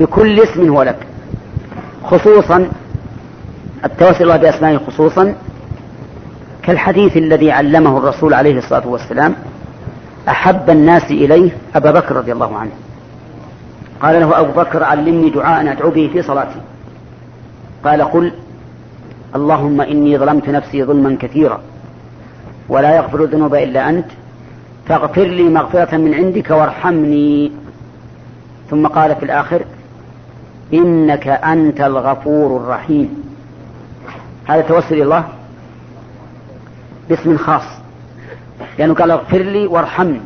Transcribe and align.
بكل 0.00 0.40
اسم 0.40 0.68
هو 0.68 0.82
لك. 0.82 1.06
خصوصا 2.04 2.68
التوسل 3.84 4.22
الله 4.24 4.36
بأسمائه 4.36 4.78
خصوصا 4.86 5.34
كالحديث 6.62 7.16
الذي 7.16 7.52
علمه 7.52 7.98
الرسول 7.98 8.34
عليه 8.34 8.58
الصلاة 8.58 8.86
والسلام 8.86 9.34
أحب 10.28 10.70
الناس 10.70 11.10
إليه 11.10 11.50
أبا 11.74 11.90
بكر 11.90 12.16
رضي 12.16 12.32
الله 12.32 12.56
عنه. 12.56 12.70
قال 14.02 14.20
له 14.20 14.40
أبو 14.40 14.60
بكر 14.60 14.84
علمني 14.84 15.30
دعاء 15.30 15.72
أدعو 15.72 15.90
به 15.90 16.10
في 16.12 16.22
صلاتي. 16.22 16.60
قال 17.84 18.02
قل 18.02 18.32
اللهم 19.34 19.80
إني 19.80 20.18
ظلمت 20.18 20.48
نفسي 20.48 20.84
ظلما 20.84 21.16
كثيرا 21.20 21.60
ولا 22.68 22.96
يغفر 22.96 23.24
الذنوب 23.24 23.54
إلا 23.54 23.88
أنت 23.88 24.06
فاغفر 24.86 25.26
لي 25.26 25.42
مغفرة 25.42 25.96
من 25.96 26.14
عندك 26.14 26.50
وارحمني. 26.50 27.52
ثم 28.70 28.86
قال 28.86 29.16
في 29.16 29.22
الآخر 29.22 29.64
إنك 30.74 31.28
أنت 31.28 31.80
الغفور 31.80 32.56
الرحيم. 32.56 33.24
هذا 34.48 34.60
توسل 34.60 34.94
إلى 34.94 35.02
الله 35.02 35.24
باسم 37.08 37.36
خاص. 37.36 37.62
لأنه 38.78 38.94
قال 38.94 39.10
اغفر 39.10 39.38
لي 39.38 39.66
وارحمني. 39.66 40.20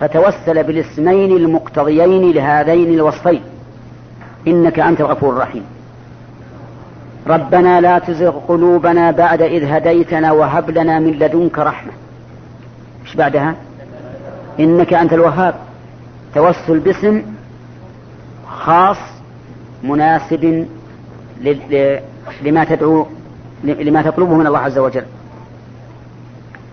فتوسل 0.00 0.64
بالاسمين 0.64 1.36
المقتضيين 1.36 2.32
لهذين 2.32 2.94
الوصفين. 2.94 3.40
إنك 4.48 4.78
أنت 4.78 5.00
الغفور 5.00 5.32
الرحيم. 5.32 5.64
ربنا 7.26 7.80
لا 7.80 7.98
تزغ 7.98 8.38
قلوبنا 8.48 9.10
بعد 9.10 9.42
إذ 9.42 9.64
هديتنا 9.64 10.32
وهب 10.32 10.70
لنا 10.70 10.98
من 10.98 11.12
لدنك 11.12 11.58
رحمة. 11.58 11.92
إيش 13.06 13.16
بعدها؟ 13.16 13.54
إنك 14.60 14.94
أنت 14.94 15.12
الوهاب. 15.12 15.54
توسل 16.34 16.78
باسم 16.78 17.22
خاص 18.48 19.11
مناسب 19.82 20.66
لما 22.42 22.64
تدعو 22.64 23.06
لما 23.64 24.02
تطلبه 24.02 24.34
من 24.34 24.46
الله 24.46 24.58
عز 24.58 24.78
وجل. 24.78 25.04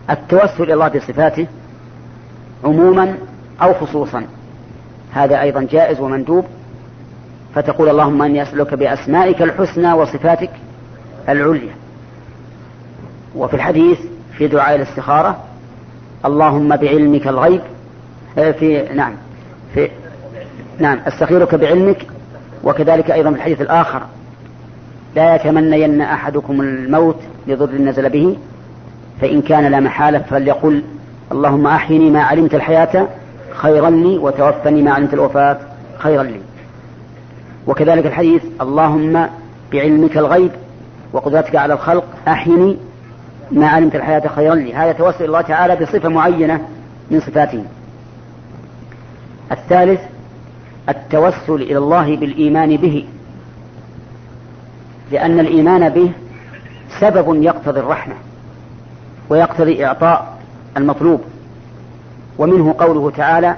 التوسل 0.10 0.64
إلى 0.64 0.74
الله 0.74 0.88
بصفاته 0.88 1.48
عموما 2.64 3.18
أو 3.62 3.74
خصوصا. 3.74 4.26
هذا 5.12 5.42
أيضا 5.42 5.68
جائز 5.72 6.00
ومندوب. 6.00 6.46
فتقول 7.56 7.90
اللهم 7.90 8.22
أني 8.22 8.42
أسألك 8.42 8.74
بأسمائك 8.74 9.42
الحسنى 9.42 9.94
وصفاتك 9.94 10.52
العليا. 11.30 11.73
وفي 13.36 13.54
الحديث 13.54 14.00
في 14.38 14.48
دعاء 14.48 14.76
الاستخارة 14.76 15.44
اللهم 16.26 16.76
بعلمك 16.76 17.28
الغيب 17.28 17.62
آه، 18.38 18.52
في 18.52 18.84
نعم 18.96 19.14
في 19.73 19.90
نعم 20.80 21.00
أستخيرك 21.08 21.56
بعلمك 21.56 22.08
وكذلك 22.64 23.12
أيضا 23.12 23.32
في 23.32 23.36
الحديث 23.36 23.62
الآخر. 23.62 24.02
لا 25.16 25.36
يتمنين 25.36 26.02
أحدكم 26.02 26.62
الموت 26.62 27.20
لضر 27.48 27.72
نزل 27.72 28.10
به 28.10 28.38
فإن 29.22 29.42
كان 29.42 29.66
لا 29.66 29.80
محالة 29.80 30.20
فليقل 30.20 30.84
اللهم 31.32 31.68
أحيني 31.68 32.10
ما 32.10 32.24
علمت 32.24 32.56
الحياة 32.56 33.08
خيرا 33.52 33.90
لي 33.90 34.18
وتوفني 34.18 34.82
ما 34.82 34.92
علمت 34.92 35.14
الوفاة 35.14 35.58
خيرا 35.98 36.24
لي. 36.24 36.42
وكذلك 37.68 38.06
الحديث 38.06 38.44
اللهم 38.62 39.28
بعلمك 39.72 40.18
الغيب 40.18 40.52
وقدرتك 41.14 41.56
على 41.56 41.73
الخلق 41.73 42.06
أحيني 42.28 42.78
ما 43.52 43.68
علمت 43.68 43.96
الحياة 43.96 44.28
خيرا 44.28 44.56
لي. 44.56 44.73
هذا 44.73 44.92
توسل 44.92 45.26
الله 45.26 45.42
تعالى 45.42 45.76
بصفة 45.76 46.10
معينة 46.10 46.68
من 47.12 47.20
صفاته. 47.20 47.64
الثالث 49.52 50.02
التوسل 50.90 51.62
إلى 51.62 51.78
الله 51.78 52.16
بالإيمان 52.16 52.78
به. 52.78 53.06
لأن 55.12 55.40
الإيمان 55.40 55.89
به 55.89 56.11
سبب 57.00 57.44
يقتضي 57.44 57.80
الرحمة 57.80 58.14
ويقتضي 59.30 59.86
إعطاء 59.86 60.38
المطلوب. 60.77 61.22
ومنه 62.38 62.76
قوله 62.80 63.11
تعالى 63.11 63.55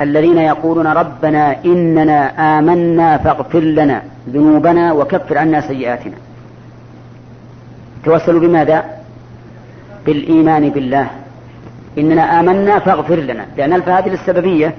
الذين 0.00 0.38
يقولون 0.38 0.86
ربنا 0.86 1.64
إننا 1.64 2.18
آمنا 2.58 3.18
فاغفر 3.18 3.60
لنا 3.60 4.02
ذنوبنا 4.28 4.92
وكفر 4.92 5.38
عنا 5.38 5.60
سيئاتنا. 5.60 6.14
توسلوا 8.04 8.40
بماذا؟ 8.40 8.84
بالإيمان 10.06 10.70
بالله. 10.70 11.10
إننا 11.98 12.40
آمنا 12.40 12.78
فاغفر 12.78 13.14
لنا. 13.14 13.46
لأن 13.56 13.72
الف 13.72 13.88
هذه 13.88 14.08
للسببية 14.08 14.74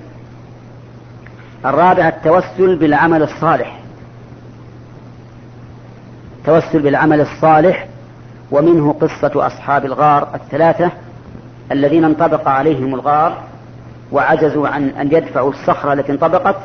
الرابع 1.65 2.07
التوسل 2.07 2.75
بالعمل 2.75 3.23
الصالح. 3.23 3.79
التوسل 6.37 6.79
بالعمل 6.79 7.21
الصالح 7.21 7.87
ومنه 8.51 8.93
قصة 9.01 9.47
أصحاب 9.47 9.85
الغار 9.85 10.35
الثلاثة 10.35 10.91
الذين 11.71 12.03
انطبق 12.03 12.47
عليهم 12.47 12.95
الغار 12.95 13.43
وعجزوا 14.11 14.67
عن 14.67 14.89
أن 14.89 15.07
يدفعوا 15.11 15.49
الصخرة 15.49 15.93
التي 15.93 16.11
انطبقت 16.11 16.55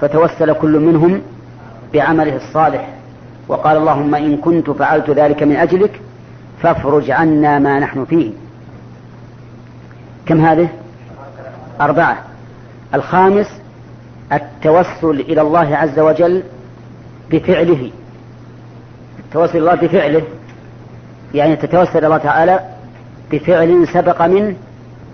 فتوسل 0.00 0.52
كل 0.52 0.78
منهم 0.78 1.22
بعمله 1.92 2.36
الصالح. 2.36 2.88
وقال 3.48 3.76
اللهم 3.76 4.14
إن 4.14 4.36
كنت 4.36 4.70
فعلت 4.70 5.10
ذلك 5.10 5.42
من 5.42 5.56
أجلك 5.56 6.00
فافرج 6.62 7.10
عنا 7.10 7.58
ما 7.58 7.78
نحن 7.78 8.04
فيه. 8.04 8.32
كم 10.26 10.44
هذه؟ 10.44 10.68
أربعة. 11.80 12.18
الخامس 12.94 13.59
التوسل 14.32 15.20
إلى 15.20 15.40
الله 15.40 15.76
عز 15.76 15.98
وجل 15.98 16.42
بفعله. 17.30 17.90
التوسل 19.18 19.58
الله 19.58 19.74
بفعله 19.74 20.22
يعني 21.34 21.56
تتوسل 21.56 21.98
إلى 21.98 22.06
الله 22.06 22.18
تعالى 22.18 22.60
بفعل 23.32 23.88
سبق 23.88 24.22
منه 24.22 24.54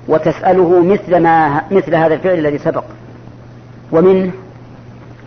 وتسأله 0.09 0.83
مثل 0.85 1.17
ما 1.17 1.63
مثل 1.71 1.95
هذا 1.95 2.15
الفعل 2.15 2.39
الذي 2.39 2.59
سبق. 2.59 2.85
ومنه 3.93 4.33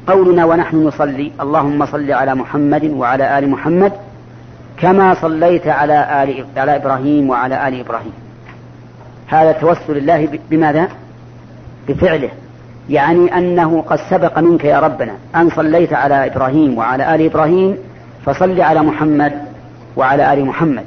قولنا 0.08 0.46
ونحن 0.46 0.78
نصلي 0.88 1.32
اللهم 1.42 1.86
صل 1.86 2.12
على 2.12 2.36
محمد 2.36 2.84
وعلى 2.86 3.40
آل 3.40 3.50
محمد 3.50 3.92
كما 4.78 5.14
صليت 5.14 5.68
على 5.68 6.24
آل 6.24 6.46
على 6.58 6.76
إبراهيم 6.76 7.30
وعلى 7.30 7.68
آل 7.68 7.80
إبراهيم. 7.80 8.14
هذا 9.28 9.52
توسل 9.52 9.98
الله 9.98 10.40
بماذا؟ 10.50 10.88
بفعله. 11.88 12.30
يعني 12.90 13.38
أنه 13.38 13.82
قد 13.82 14.00
سبق 14.10 14.40
منك 14.40 14.66
يا 14.66 14.80
ربنا 14.80 15.14
أن 15.36 15.50
صليت 15.50 15.94
على 15.94 16.26
إبراهيم 16.26 16.78
وعلى 16.78 17.16
آل 17.16 17.26
إبراهيم 17.26 17.78
فصل 18.26 18.62
على 18.62 18.82
محمد 18.82 19.34
وعلى 19.96 20.34
آل 20.34 20.46
محمد. 20.46 20.86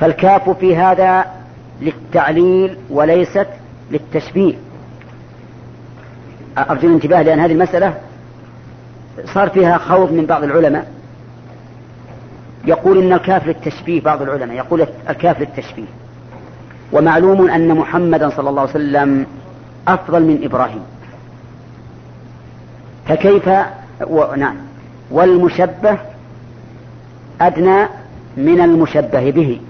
فالكاف 0.00 0.50
في 0.50 0.76
هذا 0.76 1.24
للتعليل 1.80 2.76
وليست 2.90 3.46
للتشبيه. 3.90 4.54
أرجو 6.58 6.88
الانتباه 6.88 7.22
لأن 7.22 7.40
هذه 7.40 7.52
المسألة 7.52 7.94
صار 9.34 9.48
فيها 9.48 9.78
خوض 9.78 10.12
من 10.12 10.26
بعض 10.26 10.44
العلماء. 10.44 10.86
يقول 12.64 12.98
إن 12.98 13.12
الكاف 13.12 13.46
للتشبيه 13.46 14.00
بعض 14.00 14.22
العلماء 14.22 14.56
يقول 14.56 14.86
الكاف 15.08 15.40
للتشبيه. 15.40 15.90
ومعلوم 16.92 17.50
أن 17.50 17.74
محمدا 17.74 18.30
صلى 18.30 18.50
الله 18.50 18.60
عليه 18.60 18.70
وسلم 18.70 19.26
أفضل 19.88 20.22
من 20.22 20.44
إبراهيم. 20.44 20.82
فكيف 23.08 23.48
و... 24.06 24.34
نعم. 24.34 24.56
والمشبه 25.10 25.98
أدنى 27.40 27.86
من 28.36 28.60
المشبه 28.60 29.30
به. 29.30 29.60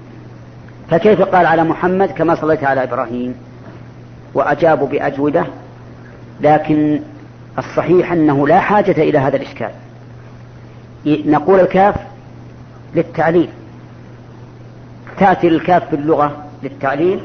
فكيف 0.91 1.23
قال 1.23 1.47
على 1.47 1.65
محمد 1.65 2.11
كما 2.11 2.35
صليت 2.35 2.65
على 2.65 2.83
إبراهيم؟ 2.83 3.35
وأجابوا 4.35 4.87
بأجوبة 4.87 5.45
لكن 6.41 7.01
الصحيح 7.59 8.13
أنه 8.13 8.49
لا 8.49 8.61
حاجة 8.61 9.03
إلى 9.03 9.19
هذا 9.19 9.37
الإشكال. 9.37 9.71
نقول 11.07 11.61
الكاف 11.61 11.95
للتعليل. 12.95 13.49
تأتي 15.19 15.49
الكاف 15.49 15.89
في 15.89 15.97
اللغة 15.97 16.45
للتعليل 16.63 17.21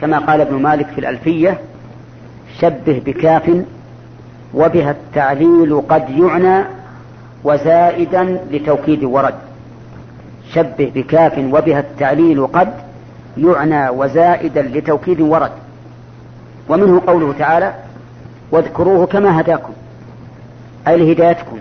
كما 0.00 0.18
قال 0.18 0.40
ابن 0.40 0.54
مالك 0.54 0.86
في 0.86 0.98
الألفية 0.98 1.60
شبه 2.60 3.02
بكاف 3.06 3.62
وبها 4.54 4.90
التعليل 4.90 5.82
قد 5.88 6.10
يعنى 6.10 6.64
وزائدا 7.44 8.40
لتوكيد 8.50 9.04
ورد. 9.04 9.34
شبه 10.52 10.92
بكاف 10.94 11.38
وبها 11.38 11.80
التعليل 11.80 12.46
قد 12.46 12.72
يعنى 13.36 13.88
وزائدا 13.88 14.62
لتوكيد 14.62 15.20
ورد. 15.20 15.50
ومنه 16.68 17.02
قوله 17.06 17.34
تعالى 17.38 17.74
واذكروه 18.52 19.06
كما 19.06 19.40
هداكم 19.40 19.72
أي 20.88 20.96
لهدايتكم 20.96 21.58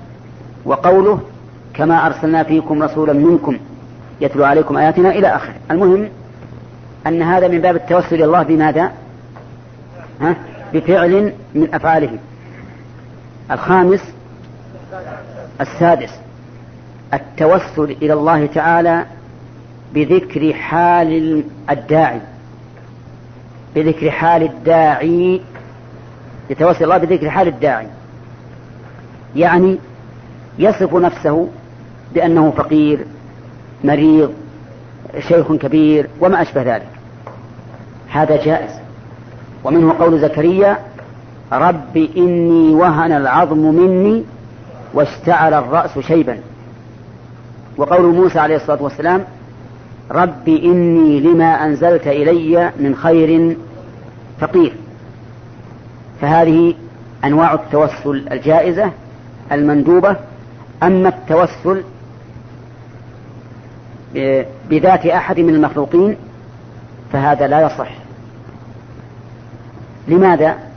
وقوله 0.66 1.20
كما 1.74 2.06
أرسلنا 2.08 2.44
فيكم 2.44 2.84
رسولا 2.84 3.14
منكم 3.14 3.58
يتلو 4.22 4.46
عليكم 4.46 4.78
آياتنا 4.78 5.10
إلى 5.10 5.28
آخره. 5.28 5.54
المهم 5.72 6.10
أن 7.08 7.22
هذا 7.22 7.48
من 7.48 7.62
باب 7.62 7.76
التوسل 7.76 8.16
إلى 8.16 8.26
الله 8.26 8.44
بماذا؟ 8.44 8.92
ها؟ 10.22 10.36
بفعل 10.74 11.34
من 11.56 11.74
أفعاله. 11.74 12.18
الخامس 13.52 14.02
السادس 15.62 16.10
التوسل 17.14 17.96
إلى 18.02 18.14
الله 18.14 18.46
تعالى 18.46 19.06
بذكر 19.94 20.54
حال 20.54 21.44
الداعي. 21.70 22.22
بذكر 23.76 24.12
حال 24.12 24.44
الداعي 24.44 25.42
يتوسل 26.50 26.84
الله 26.84 26.98
بذكر 26.98 27.30
حال 27.30 27.48
الداعي. 27.48 27.88
يعني 29.36 29.78
يصف 30.60 30.94
نفسه 30.94 31.48
بأنه 32.14 32.52
فقير 32.52 33.06
مريض 33.84 34.34
شيخ 35.20 35.54
كبير 35.54 36.10
وما 36.20 36.42
أشبه 36.42 36.62
ذلك. 36.62 36.90
هذا 38.10 38.44
جائز. 38.46 38.72
ومنه 39.64 39.94
قول 40.00 40.20
زكريا 40.20 40.78
رب 41.52 41.98
إني 42.18 42.74
وهن 42.74 43.12
العظم 43.12 43.58
مني 43.58 44.24
واشتعل 44.94 45.54
الرأس 45.54 46.00
شيبا. 46.00 46.40
وقول 47.78 48.16
موسى 48.16 48.40
عليه 48.40 48.56
الصلاة 48.56 48.84
والسلام 48.84 49.24
رب 50.12 50.48
إني 50.48 51.20
لما 51.20 51.66
أنزلت 51.66 52.08
إلي 52.08 52.72
من 52.80 52.96
خير 52.96 53.58
فقير. 54.40 54.74
فهذه 56.22 56.76
أنواع 57.26 57.54
التوسل 57.54 58.28
الجائزة 58.32 58.92
المندوبة. 59.52 60.16
أما 60.84 61.10
التوسل 61.10 61.84
بذات 64.70 65.06
أحد 65.06 65.40
من 65.40 65.56
المخلوقين 65.56 66.16
فهذا 67.14 67.48
لا 67.48 67.62
يصح. 67.62 67.92
لماذا؟ 70.08 70.69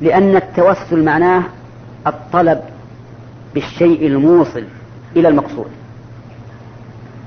لأن 0.00 0.36
التوسل 0.36 1.04
معناه 1.04 1.42
الطلب 2.06 2.60
بالشيء 3.54 4.06
الموصل 4.06 4.64
إلى 5.16 5.28
المقصود. 5.28 5.70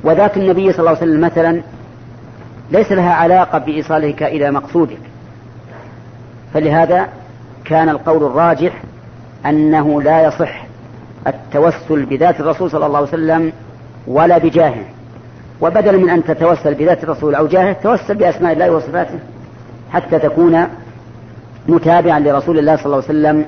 وذات 0.04 0.38
النبي 0.38 0.72
صلى 0.72 0.80
الله 0.80 0.90
عليه 0.90 1.00
وسلم 1.00 1.22
مثلا 1.22 1.62
ليس 2.72 2.92
لها 2.92 3.14
علاقة 3.14 3.58
بإيصالك 3.58 4.24
إلى 4.24 4.52
مقصودك. 4.52 5.00
فلهذا 6.54 7.08
كان 7.66 7.90
القول 7.90 8.24
الراجح 8.24 8.84
أنه 9.46 10.02
لا 10.02 10.28
يصح 10.28 10.66
التوسل 11.28 12.06
بذات 12.06 12.40
الرسول 12.40 12.72
صلى 12.72 12.86
الله 12.86 12.98
عليه 12.98 13.08
وسلم 13.08 13.52
ولا 14.08 14.38
بجاهه. 14.38 14.86
وبدلا 15.62 15.98
من 15.98 16.10
أن 16.10 16.24
تتوسل 16.24 16.74
بذات 16.74 17.04
الرسول 17.04 17.36
أو 17.36 17.48
جاهه 17.48 17.74
توسل 17.74 18.16
بأسماء 18.16 18.54
الله 18.54 18.72
وصفاته 18.72 19.20
حتى 19.92 20.20
تكون 20.20 20.68
متابعا 21.70 22.20
لرسول 22.20 22.60
الله 22.60 22.76
صلى 22.76 22.86
الله 22.86 22.96
عليه 22.96 23.06
وسلم 23.06 23.46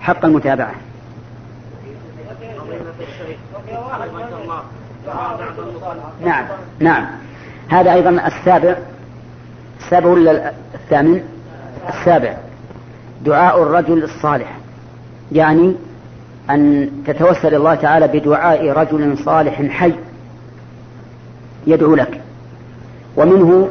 حق 0.00 0.24
المتابعة 0.24 0.74
نعم 6.24 6.44
نعم. 6.78 7.06
هذا 7.68 7.92
أيضا 7.92 8.10
السابع. 8.10 8.76
السابع 9.80 10.06
ولا 10.06 10.52
الثامن؟ 10.74 11.20
السابع. 11.88 12.36
دعاء 13.24 13.62
الرجل 13.62 14.04
الصالح. 14.04 14.58
يعني 15.32 15.74
أن 16.50 16.90
تتوسل 17.06 17.54
الله 17.54 17.74
تعالى 17.74 18.08
بدعاء 18.08 18.70
رجل 18.70 19.18
صالح 19.18 19.62
حي 19.62 19.94
يدعو 21.66 21.94
لك. 21.94 22.20
ومنه 23.16 23.68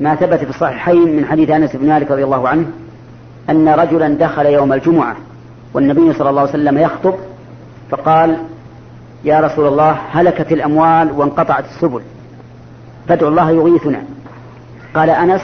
ما 0.00 0.14
ثبت 0.14 0.38
في 0.38 0.50
الصحيحين 0.50 1.16
من 1.16 1.24
حديث 1.24 1.50
أنس 1.50 1.76
بن 1.76 1.88
مالك 1.88 2.10
رضي 2.10 2.24
الله 2.24 2.48
عنه 2.48 2.66
أن 3.50 3.68
رجلا 3.68 4.08
دخل 4.08 4.46
يوم 4.46 4.72
الجمعة 4.72 5.16
والنبي 5.74 6.12
صلى 6.12 6.30
الله 6.30 6.40
عليه 6.40 6.50
وسلم 6.50 6.78
يخطب 6.78 7.14
فقال 7.90 8.38
يا 9.24 9.40
رسول 9.40 9.66
الله 9.66 9.96
هلكت 10.10 10.52
الأموال 10.52 11.12
وانقطعت 11.12 11.64
السبل. 11.64 12.02
فادعو 13.08 13.28
الله 13.28 13.50
يغيثنا. 13.50 14.02
قال 14.94 15.10
أنس 15.10 15.42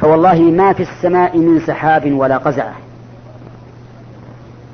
فوالله 0.00 0.38
ما 0.38 0.72
في 0.72 0.82
السماء 0.82 1.38
من 1.38 1.60
سحاب 1.60 2.12
ولا 2.12 2.36
قزعة 2.36 2.74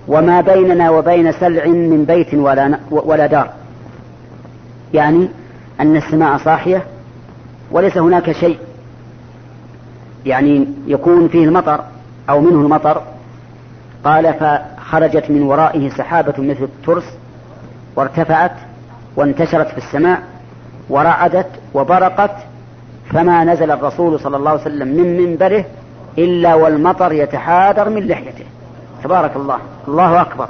وما 0.08 0.40
بيننا 0.40 0.90
وبين 0.90 1.32
سلع 1.32 1.66
من 1.66 2.04
بيت 2.04 2.34
ولا, 2.34 2.78
ولا 2.90 3.26
دار. 3.26 3.50
يعني 4.94 5.28
أن 5.80 5.96
السماء 5.96 6.38
صاحية 6.38 6.84
وليس 7.70 7.98
هناك 7.98 8.32
شيء. 8.32 8.58
يعني 10.26 10.66
يكون 10.86 11.28
فيه 11.28 11.44
المطر 11.44 11.80
أو 12.30 12.40
منه 12.40 12.60
المطر 12.60 13.02
قال 14.04 14.34
فخرجت 14.34 15.30
من 15.30 15.42
ورائه 15.42 15.90
سحابة 15.90 16.34
مثل 16.38 16.62
الترس 16.62 17.04
وارتفعت 17.96 18.52
وانتشرت 19.16 19.68
في 19.68 19.78
السماء 19.78 20.22
ورعدت 20.90 21.46
وبرقت 21.74 22.36
فما 23.12 23.44
نزل 23.44 23.70
الرسول 23.70 24.20
صلى 24.20 24.36
الله 24.36 24.50
عليه 24.50 24.60
وسلم 24.60 24.88
من 24.88 25.16
منبره 25.16 25.64
إلا 26.18 26.54
والمطر 26.54 27.12
يتحادر 27.12 27.88
من 27.88 28.06
لحيته. 28.06 28.44
تبارك 29.04 29.36
الله 29.36 29.58
الله 29.88 30.20
أكبر. 30.20 30.48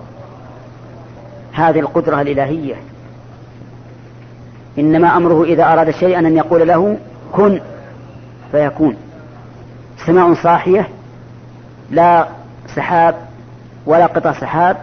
هذه 1.52 1.80
القدرة 1.80 2.20
الإلهية. 2.20 2.74
إنما 4.78 5.16
أمره 5.16 5.44
إذا 5.44 5.64
أراد 5.64 5.90
شيئا 5.90 6.18
أن 6.18 6.36
يقول 6.36 6.68
له 6.68 6.96
كن 7.32 7.60
فيكون. 8.52 8.96
سماء 10.06 10.34
صاحية 10.34 10.88
لا 11.90 12.28
سحاب 12.74 13.14
ولا 13.86 14.06
قطع 14.06 14.32
سحاب 14.32 14.76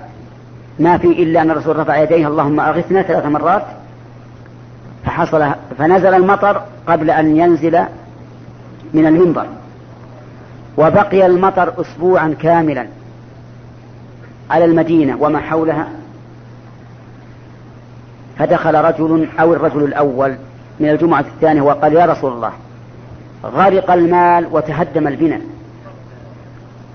ما 0.79 0.97
في 0.97 1.07
إلا 1.07 1.41
أن 1.41 1.51
الرسول 1.51 1.79
رفع 1.79 1.97
يديه 1.97 2.27
اللهم 2.27 2.59
أغثنا 2.59 3.01
ثلاث 3.01 3.25
مرات 3.25 3.63
فحصل 5.05 5.51
فنزل 5.77 6.13
المطر 6.13 6.61
قبل 6.87 7.09
أن 7.11 7.37
ينزل 7.37 7.83
من 8.93 9.05
المنبر 9.05 9.45
وبقي 10.77 11.25
المطر 11.25 11.81
أسبوعا 11.81 12.35
كاملا 12.41 12.87
على 14.49 14.65
المدينة 14.65 15.17
وما 15.19 15.39
حولها 15.39 15.87
فدخل 18.39 18.75
رجل 18.75 19.27
أو 19.39 19.53
الرجل 19.53 19.83
الأول 19.83 20.35
من 20.79 20.89
الجمعة 20.89 21.19
الثانية 21.35 21.61
وقال 21.61 21.93
يا 21.93 22.05
رسول 22.05 22.33
الله 22.33 22.51
غرق 23.43 23.91
المال 23.91 24.47
وتهدم 24.51 25.07
البناء. 25.07 25.41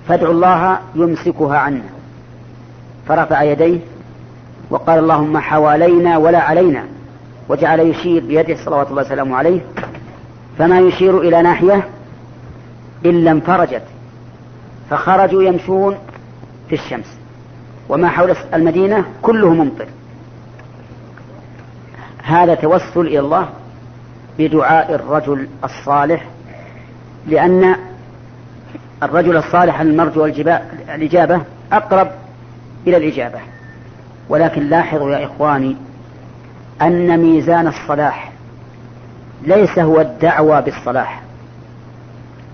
فادعوا 0.08 0.32
الله 0.32 0.78
يمسكها 0.94 1.58
عنا. 1.58 1.82
فرفع 3.08 3.42
يديه 3.42 3.78
وقال 4.70 4.98
اللهم 4.98 5.38
حوالينا 5.38 6.16
ولا 6.16 6.38
علينا. 6.38 6.84
وجعل 7.48 7.80
يشير 7.80 8.24
بيده 8.24 8.64
صلوات 8.64 8.90
الله 8.90 9.02
وسلامه 9.02 9.36
عليه. 9.36 9.60
فما 10.58 10.80
يشير 10.80 11.20
إلى 11.20 11.42
ناحية 11.42 11.88
إلا 13.04 13.30
انفرجت. 13.30 13.82
فخرجوا 14.90 15.42
يمشون 15.42 15.96
في 16.68 16.74
الشمس. 16.74 17.16
وما 17.88 18.08
حول 18.08 18.36
المدينة 18.54 19.04
كله 19.22 19.54
ممطر. 19.54 19.86
هذا 22.22 22.54
توسل 22.54 23.00
إلى 23.00 23.18
الله. 23.18 23.48
بدعاء 24.38 24.94
الرجل 24.94 25.48
الصالح 25.64 26.26
لأن 27.26 27.76
الرجل 29.02 29.36
الصالح 29.36 29.80
المرجو 29.80 30.24
الإجابة 30.94 31.40
أقرب 31.72 32.10
إلى 32.86 32.96
الإجابة. 32.96 33.38
ولكن 34.28 34.62
لاحظوا 34.62 35.10
يا 35.12 35.24
إخواني 35.24 35.76
أن 36.82 37.18
ميزان 37.20 37.66
الصلاح 37.66 38.32
ليس 39.42 39.78
هو 39.78 40.00
الدعوة 40.00 40.60
بالصلاح 40.60 41.22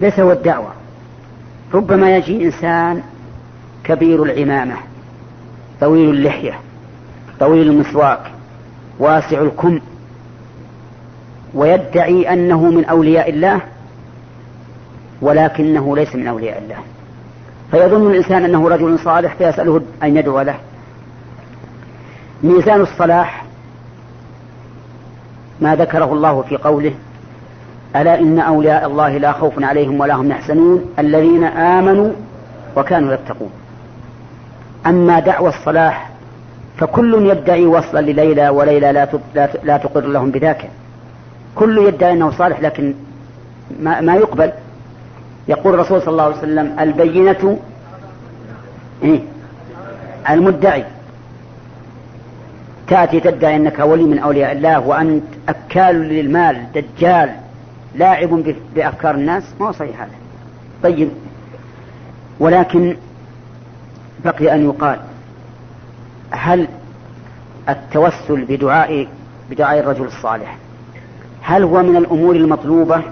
ليس 0.00 0.20
هو 0.20 0.32
الدعوة 0.32 0.73
ربما 1.75 2.16
يجي 2.16 2.44
إنسان 2.47 3.02
كبير 3.85 4.23
العمامة 4.23 4.76
طويل 5.80 6.11
اللحية 6.11 6.61
طويل 7.40 7.66
المسواك 7.68 8.20
واسع 8.99 9.40
الكم 9.40 9.80
ويدعي 11.55 12.33
أنه 12.33 12.71
من 12.71 12.85
أولياء 12.85 13.31
الله 13.31 13.61
ولكنه 15.23 15.97
ليس 15.97 16.14
من 16.14 16.26
أولياء 16.26 16.59
الله. 16.59 16.76
فيظن 17.71 18.11
الإنسان 18.11 18.45
أنه 18.45 18.69
رجل 18.69 18.99
صالح 18.99 19.35
فيسأله 19.35 19.81
أن 20.02 20.17
يدعو 20.17 20.40
له. 20.40 20.55
ميزان 22.43 22.81
الصلاح 22.81 23.45
ما 25.61 25.76
ذكره 25.76 26.12
الله 26.12 26.43
في 26.43 26.57
قوله 26.57 26.93
ألا 27.97 28.21
إن 28.21 28.38
أولياء 28.38 28.87
الله 28.87 29.19
لا 29.19 29.33
خوف 29.33 29.64
عليهم 29.64 30.00
ولا 30.00 30.14
هم 30.14 30.31
يحزنون 30.31 30.85
الذين 30.99 31.45
آمنوا 31.45 32.12
وكانوا 32.76 33.14
يتقون. 33.14 33.50
أما 34.87 35.21
دعوى 35.21 35.49
الصلاح 35.49 36.11
فكل 36.78 37.31
يدعي 37.31 37.67
وصلا 37.67 38.00
لليلى 38.00 38.49
وليلى 38.49 38.93
لا 38.93 39.09
لا 39.64 39.76
تقر 39.76 40.07
لهم 40.07 40.31
بذاك 40.31 40.71
كل 41.58 41.78
يدعي 41.78 42.12
أنه 42.12 42.30
صالح 42.30 42.60
لكن 42.60 42.94
ما, 43.80 44.00
ما 44.00 44.14
يقبل. 44.14 44.52
يقول 45.48 45.74
الرسول 45.74 46.02
صلى 46.02 46.12
الله 46.12 46.22
عليه 46.22 46.36
وسلم 46.36 46.76
البينة 46.80 47.58
إيه؟ 49.02 49.20
المدعي. 50.30 50.84
تأتي 52.88 53.20
تدعي 53.20 53.56
أنك 53.56 53.78
ولي 53.78 54.04
من 54.04 54.18
أولياء 54.18 54.52
الله 54.52 54.80
وأنت 54.80 55.24
أكال 55.48 55.96
للمال 55.96 56.66
دجال 56.74 57.34
لاعب 57.94 58.54
بأفكار 58.74 59.14
الناس. 59.14 59.42
ما 59.60 59.68
هو 59.68 59.72
صحيح 59.72 60.00
هذا. 60.00 60.10
طيب 60.82 61.10
ولكن 62.40 62.96
بقي 64.24 64.54
أن 64.54 64.64
يقال 64.64 64.98
هل 66.30 66.68
التوسل 67.68 68.44
بدعاء 68.44 69.08
بدعاء 69.50 69.78
الرجل 69.78 70.04
الصالح؟ 70.04 70.56
هل 71.49 71.62
هو 71.62 71.83
من 71.83 71.97
الأمور 71.97 72.37
المطلوبة 72.37 73.02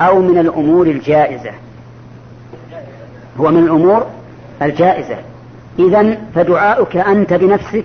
أو 0.00 0.22
من 0.22 0.38
الأمور 0.38 0.86
الجائزة؟ 0.86 1.50
هو 3.40 3.50
من 3.50 3.58
الأمور 3.58 4.06
الجائزة. 4.62 5.16
إذا 5.78 6.18
فدعاؤك 6.34 6.96
أنت 6.96 7.32
بنفسك 7.32 7.84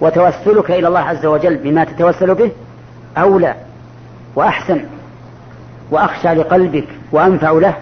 وتوسلك 0.00 0.70
إلى 0.70 0.88
الله 0.88 1.00
عز 1.00 1.26
وجل 1.26 1.56
بما 1.56 1.84
تتوسل 1.84 2.34
به 2.34 2.50
أولى 3.18 3.54
وأحسن 4.36 4.80
وأخشى 5.90 6.28
لقلبك 6.28 6.88
وأنفع 7.12 7.50
له. 7.50 7.74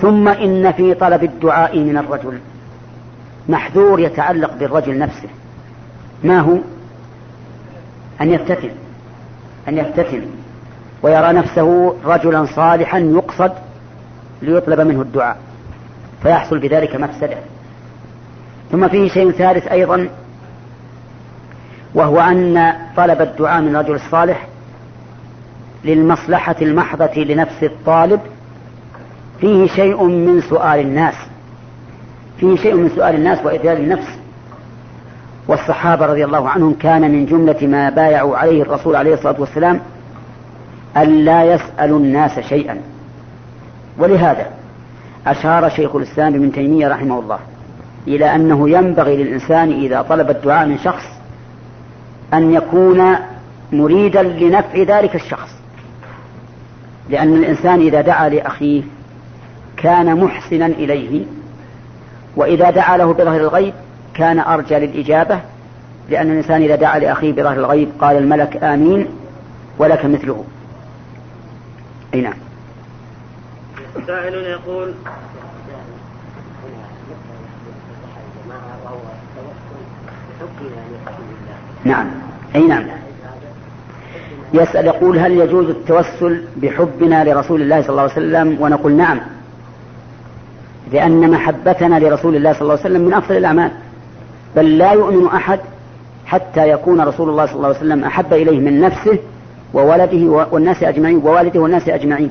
ثم 0.00 0.28
إن 0.28 0.72
في 0.72 0.94
طلب 0.94 1.24
الدعاء 1.24 1.78
من 1.78 1.98
الرجل 1.98 2.38
محذور 3.48 4.00
يتعلق 4.00 4.54
بالرجل 4.60 4.98
نفسه. 4.98 5.28
ما 6.24 6.40
هو؟ 6.40 6.56
أن 8.20 8.30
يفتتن 8.30 8.70
أن 9.68 9.78
يفتتن 9.78 10.22
ويرى 11.02 11.32
نفسه 11.32 11.94
رجلا 12.04 12.46
صالحا 12.46 12.98
يقصد 12.98 13.52
ليطلب 14.42 14.80
منه 14.80 15.02
الدعاء 15.02 15.36
فيحصل 16.22 16.58
بذلك 16.58 16.96
مفسدة 16.96 17.36
ثم 18.72 18.88
فيه 18.88 19.08
شيء 19.08 19.30
ثالث 19.30 19.66
أيضا 19.66 20.08
وهو 21.94 22.20
أن 22.20 22.72
طلب 22.96 23.22
الدعاء 23.22 23.62
من 23.62 23.76
الرجل 23.76 23.94
الصالح 23.94 24.46
للمصلحة 25.84 26.56
المحضة 26.62 27.22
لنفس 27.24 27.62
الطالب. 27.62 28.20
فيه 29.40 29.66
شيء 29.66 30.04
من 30.04 30.40
سؤال 30.40 30.80
الناس 30.80 31.14
فيه 32.40 32.56
شيء 32.56 32.74
من 32.74 32.90
سؤال 32.96 33.14
الناس 33.14 33.38
وإذلال 33.44 33.76
النفس. 33.76 34.18
والصحابة 35.48 36.06
رضي 36.06 36.24
الله 36.24 36.48
عنهم 36.48 36.74
كان 36.74 37.10
من 37.10 37.26
جملة 37.26 37.66
ما 37.66 37.90
بايعوا 37.90 38.36
عليه 38.36 38.62
الرسول 38.62 38.96
عليه 38.96 39.14
الصلاة 39.14 39.40
والسلام 39.40 39.80
ألا 40.96 41.44
يسألوا 41.54 41.98
الناس 41.98 42.40
شيئا. 42.40 42.80
ولهذا 43.98 44.46
أشار 45.26 45.68
شيخ 45.68 45.96
الإسلام 45.96 46.34
ابن 46.34 46.52
تيمية 46.52 46.88
رحمه 46.88 47.18
الله 47.18 47.38
إلى 48.06 48.34
أنه 48.34 48.70
ينبغي 48.70 49.16
للإنسان 49.16 49.72
إذا 49.72 50.02
طلب 50.02 50.30
الدعاء 50.30 50.66
من 50.66 50.78
شخص 50.78 51.04
أن 52.34 52.54
يكون 52.54 53.16
مريدا 53.72 54.22
لنفع 54.22 54.82
ذلك 54.82 55.14
الشخص. 55.14 55.50
لأن 57.10 57.34
الإنسان 57.34 57.80
إذا 57.80 58.00
دعا 58.00 58.28
لأخيه 58.28 58.82
كان 59.76 60.24
محسنا 60.24 60.66
إليه 60.66 61.24
وإذا 62.36 62.70
دعا 62.70 62.96
له 62.96 63.12
بظهر 63.12 63.40
الغيب 63.40 63.74
كان 64.18 64.38
أرجى 64.38 64.74
للإجابة 64.74 65.40
لأن 66.10 66.30
الإنسان 66.30 66.62
إذا 66.62 66.76
دعا 66.76 66.98
لأخيه 66.98 67.32
بظهر 67.32 67.56
الغيب 67.56 67.88
قال 68.00 68.16
الملك 68.16 68.56
آمين 68.64 69.06
ولك 69.78 70.04
مثله. 70.04 70.44
أي 72.14 72.20
نعم. 72.20 72.34
سائل 74.06 74.34
يقول 74.34 74.94
نعم. 81.84 82.06
أي 82.54 82.66
نعم. 82.66 82.84
يسأل 84.54 84.86
يقول 84.86 85.18
هل 85.18 85.32
يجوز 85.32 85.68
التوسل 85.68 86.44
بحبنا 86.56 87.24
لرسول 87.24 87.62
الله 87.62 87.80
صلى 87.82 87.90
الله 87.90 88.02
عليه 88.02 88.12
وسلم؟ 88.12 88.56
ونقول 88.60 88.92
نعم. 88.92 89.20
لأن 90.92 91.30
محبتنا 91.30 91.98
لرسول 91.98 92.36
الله 92.36 92.52
صلى 92.52 92.62
الله 92.62 92.72
عليه 92.72 92.82
وسلم 92.82 93.00
من 93.00 93.14
أفضل 93.14 93.36
الأعمال. 93.36 93.70
بل 94.58 94.78
لا 94.78 94.92
يؤمن 94.92 95.26
أحد 95.26 95.60
حتى 96.26 96.68
يكون 96.68 97.00
رسول 97.00 97.28
الله 97.28 97.46
صلى 97.46 97.54
الله 97.54 97.66
عليه 97.68 97.78
وسلم 97.78 98.04
أحب 98.04 98.32
إليه 98.32 98.58
من 98.58 98.80
نفسه 98.80 99.18
وولده 99.74 100.46
والناس 100.52 100.82
أجمعين 100.82 101.16
ووالده 101.16 101.60
والناس 101.60 101.88
أجمعين. 101.88 102.30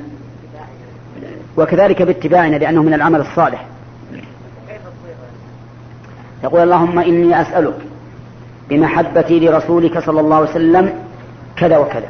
وكذلك 1.58 2.02
باتباعنا 2.02 2.56
لأنه 2.56 2.84
من 2.84 2.94
العمل 2.94 3.20
الصالح. 3.20 3.66
يقول 6.44 6.62
اللهم 6.62 7.00
إني 7.00 7.42
أسألك 7.42 7.78
بمحبتي 8.70 9.40
لرسولك 9.40 10.00
صلى 10.00 10.20
الله 10.20 10.36
عليه 10.36 10.50
وسلم 10.50 10.94
كذا 11.58 11.78
وكذا. 11.78 12.10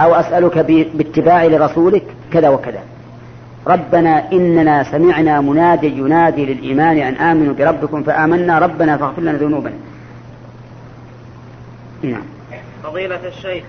أو 0.00 0.14
أسألك 0.14 0.58
باتباعي 0.94 1.48
لرسولك 1.48 2.04
كذا 2.32 2.48
وكذا. 2.48 2.80
ربنا 3.66 4.32
إننا 4.32 4.82
سمعنا 4.82 5.40
منادي 5.40 5.86
ينادي 5.86 6.46
للإيمان 6.46 6.98
أن 6.98 7.14
آمنوا 7.14 7.54
بربكم 7.54 8.02
فآمنا 8.02 8.58
ربنا 8.58 8.96
فاغفر 8.96 9.22
لنا 9.22 9.32
ذنوبنا. 9.32 9.74
نعم. 12.02 12.22
فضيلة 12.84 13.26
الشيخ 13.28 13.64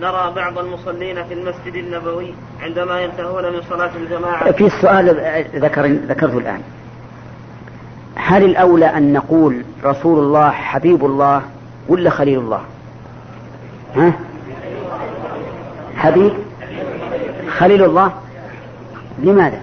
نرى 0.00 0.32
بعض 0.36 0.58
المصلين 0.58 1.24
في 1.24 1.34
المسجد 1.34 1.74
النبوي 1.74 2.34
عندما 2.62 3.00
ينتهون 3.00 3.52
من 3.52 3.62
صلاة 3.70 3.90
الجماعة. 3.96 4.52
في 4.52 4.66
السؤال 4.66 5.06
ذكر 5.54 5.86
ذكرته 5.86 6.38
الآن. 6.38 6.60
هل 8.16 8.44
الأولى 8.44 8.86
أن 8.86 9.12
نقول 9.12 9.62
رسول 9.84 10.18
الله 10.18 10.50
حبيب 10.50 11.04
الله 11.04 11.42
ولا 11.88 12.10
خليل 12.10 12.38
الله؟ 12.38 12.60
ها؟ 13.96 14.12
حبيب؟ 15.96 16.32
خليل 17.48 17.84
الله؟ 17.84 18.12
لماذا؟ 19.18 19.60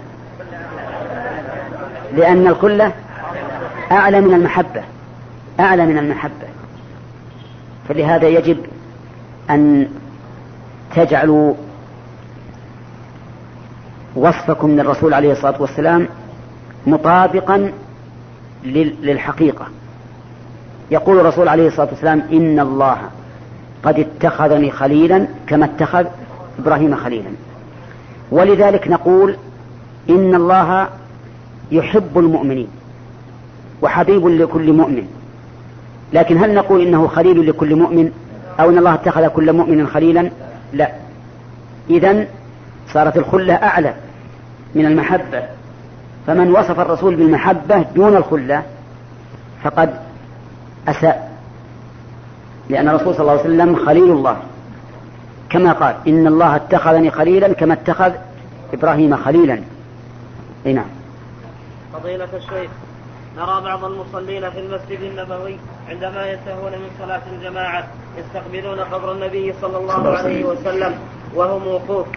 لأن 2.15 2.47
الكل 2.47 2.81
أعلى 3.91 4.21
من 4.21 4.33
المحبة 4.33 4.83
أعلى 5.59 5.85
من 5.85 5.97
المحبة. 5.97 6.47
فلهذا 7.89 8.27
يجب 8.27 8.57
أن 9.49 9.87
تجعلوا 10.95 11.53
وصفكم 14.15 14.69
من 14.69 14.79
الرسول 14.79 15.13
عليه 15.13 15.31
الصلاة 15.31 15.61
والسلام 15.61 16.07
مطابقا 16.87 17.71
للحقيقة. 18.63 19.67
يقول 20.91 21.19
الرسول 21.19 21.47
عليه 21.47 21.67
الصلاة 21.67 21.87
والسلام 21.91 22.23
إن 22.31 22.59
الله 22.59 22.97
قد 23.83 23.99
اتخذني 23.99 24.71
خليلا 24.71 25.27
كما 25.47 25.65
اتخذ 25.65 26.05
إبراهيم 26.59 26.95
خليلا. 26.95 27.29
ولذلك 28.31 28.87
نقول 28.87 29.35
إن 30.09 30.35
الله 30.35 30.89
يحب 31.71 32.17
المؤمنين 32.17 32.67
وحبيب 33.81 34.27
لكل 34.27 34.73
مؤمن. 34.73 35.07
لكن 36.13 36.37
هل 36.37 36.55
نقول 36.55 36.81
إنه 36.81 37.07
خليل 37.07 37.49
لكل 37.49 37.75
مؤمن 37.75 38.11
أو 38.59 38.69
إن 38.69 38.77
الله 38.77 38.93
اتخذ 38.93 39.27
كل 39.27 39.53
مؤمن 39.53 39.87
خليلا؟ 39.87 40.29
لا. 40.73 40.91
إذا 41.89 42.27
صارت 42.93 43.17
الخلة 43.17 43.53
أعلى 43.53 43.93
من 44.75 44.85
المحبة. 44.85 45.43
فمن 46.27 46.51
وصف 46.51 46.79
الرسول 46.79 47.15
بالمحبة 47.15 47.85
دون 47.95 48.15
الخلة 48.15 48.63
فقد 49.63 49.93
أساء. 50.87 51.31
لأن 52.69 52.89
الرسول 52.89 53.13
صلى 53.15 53.21
الله 53.21 53.31
عليه 53.31 53.41
وسلم 53.41 53.85
خليل 53.85 54.11
الله. 54.11 54.37
كما 55.51 55.71
قال 55.73 55.95
إن 56.07 56.27
الله 56.27 56.55
اتخذني 56.55 57.11
خليلا 57.11 57.53
كما 57.53 57.73
اتخذ 57.73 58.11
إبراهيم 58.73 59.15
خليلا. 59.15 59.61
أي 60.65 60.73
نعم. 60.73 60.85
فضيلة 61.93 62.27
الشيخ 62.33 62.71
نرى 63.37 63.61
بعض 63.63 63.85
المصلين 63.85 64.49
في 64.49 64.59
المسجد 64.59 64.99
النبوي 65.01 65.57
عندما 65.89 66.31
ينتهون 66.31 66.71
من 66.71 66.89
صلاة 66.99 67.21
الجماعة 67.33 67.87
يستقبلون 68.17 68.79
قبر 68.79 69.11
النبي 69.11 69.53
صلى 69.61 69.77
الله 69.77 70.17
عليه 70.17 70.45
وسلم. 70.45 70.93
وهم 71.35 71.67
وقوف 71.67 72.07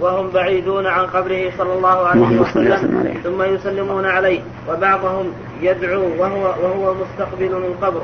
وهم 0.00 0.30
بعيدون 0.30 0.86
عن 0.86 1.06
قبره 1.06 1.52
صلى 1.58 1.72
الله 1.72 2.06
عليه 2.06 2.40
وسلم 2.40 3.14
ثم 3.24 3.42
يسلمون 3.42 4.06
عليه 4.06 4.40
وبعضهم 4.68 5.32
يدعو 5.60 6.02
وهو 6.18 6.42
وهو 6.42 6.94
مستقبل 6.94 7.50
من 7.50 7.74
قبر. 7.82 8.02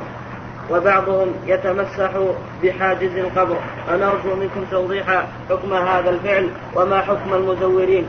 وبعضهم 0.71 1.27
يتمسح 1.47 2.11
بحاجز 2.63 3.17
القبر. 3.17 3.55
فنرجو 3.87 4.35
منكم 4.39 4.63
توضيح 4.71 5.25
حكم 5.49 5.73
هذا 5.73 6.09
الفعل 6.09 6.49
وما 6.75 7.01
حكم 7.01 7.33
المزورين. 7.33 8.05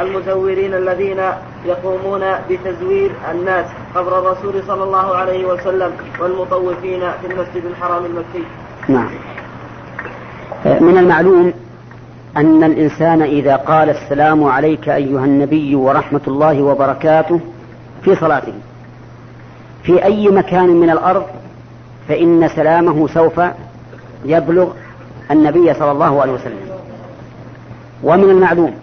المزورين 0.00 0.74
الذين 0.74 1.20
يقومون 1.64 2.24
بتزوير 2.50 3.10
الناس 3.30 3.66
قبر 3.94 4.18
الرسول 4.18 4.62
صلى 4.66 4.84
الله 4.84 5.16
عليه 5.16 5.46
وسلم 5.46 5.92
والمطوفين 6.20 7.00
في 7.00 7.26
المسجد 7.26 7.64
الحرام 7.64 8.04
المكي. 8.04 8.44
نعم. 8.88 9.10
من 10.64 10.98
المعلوم 10.98 11.52
أن 12.36 12.64
الإنسان 12.64 13.22
إذا 13.22 13.56
قال 13.56 13.90
السلام 13.90 14.44
عليك 14.44 14.88
أيها 14.88 15.24
النبي 15.24 15.74
ورحمة 15.74 16.20
الله 16.28 16.62
وبركاته 16.62 17.40
في 18.04 18.14
صلاته 18.14 18.52
في 19.82 20.04
أي 20.04 20.28
مكان 20.28 20.68
من 20.68 20.90
الأرض 20.90 21.24
فإن 22.08 22.48
سلامه 22.48 23.08
سوف 23.08 23.40
يبلغ 24.24 24.72
النبي 25.30 25.74
صلى 25.74 25.90
الله 25.90 26.22
عليه 26.22 26.32
وسلم. 26.32 26.68
ومن 28.02 28.30
المعلوم 28.30 28.74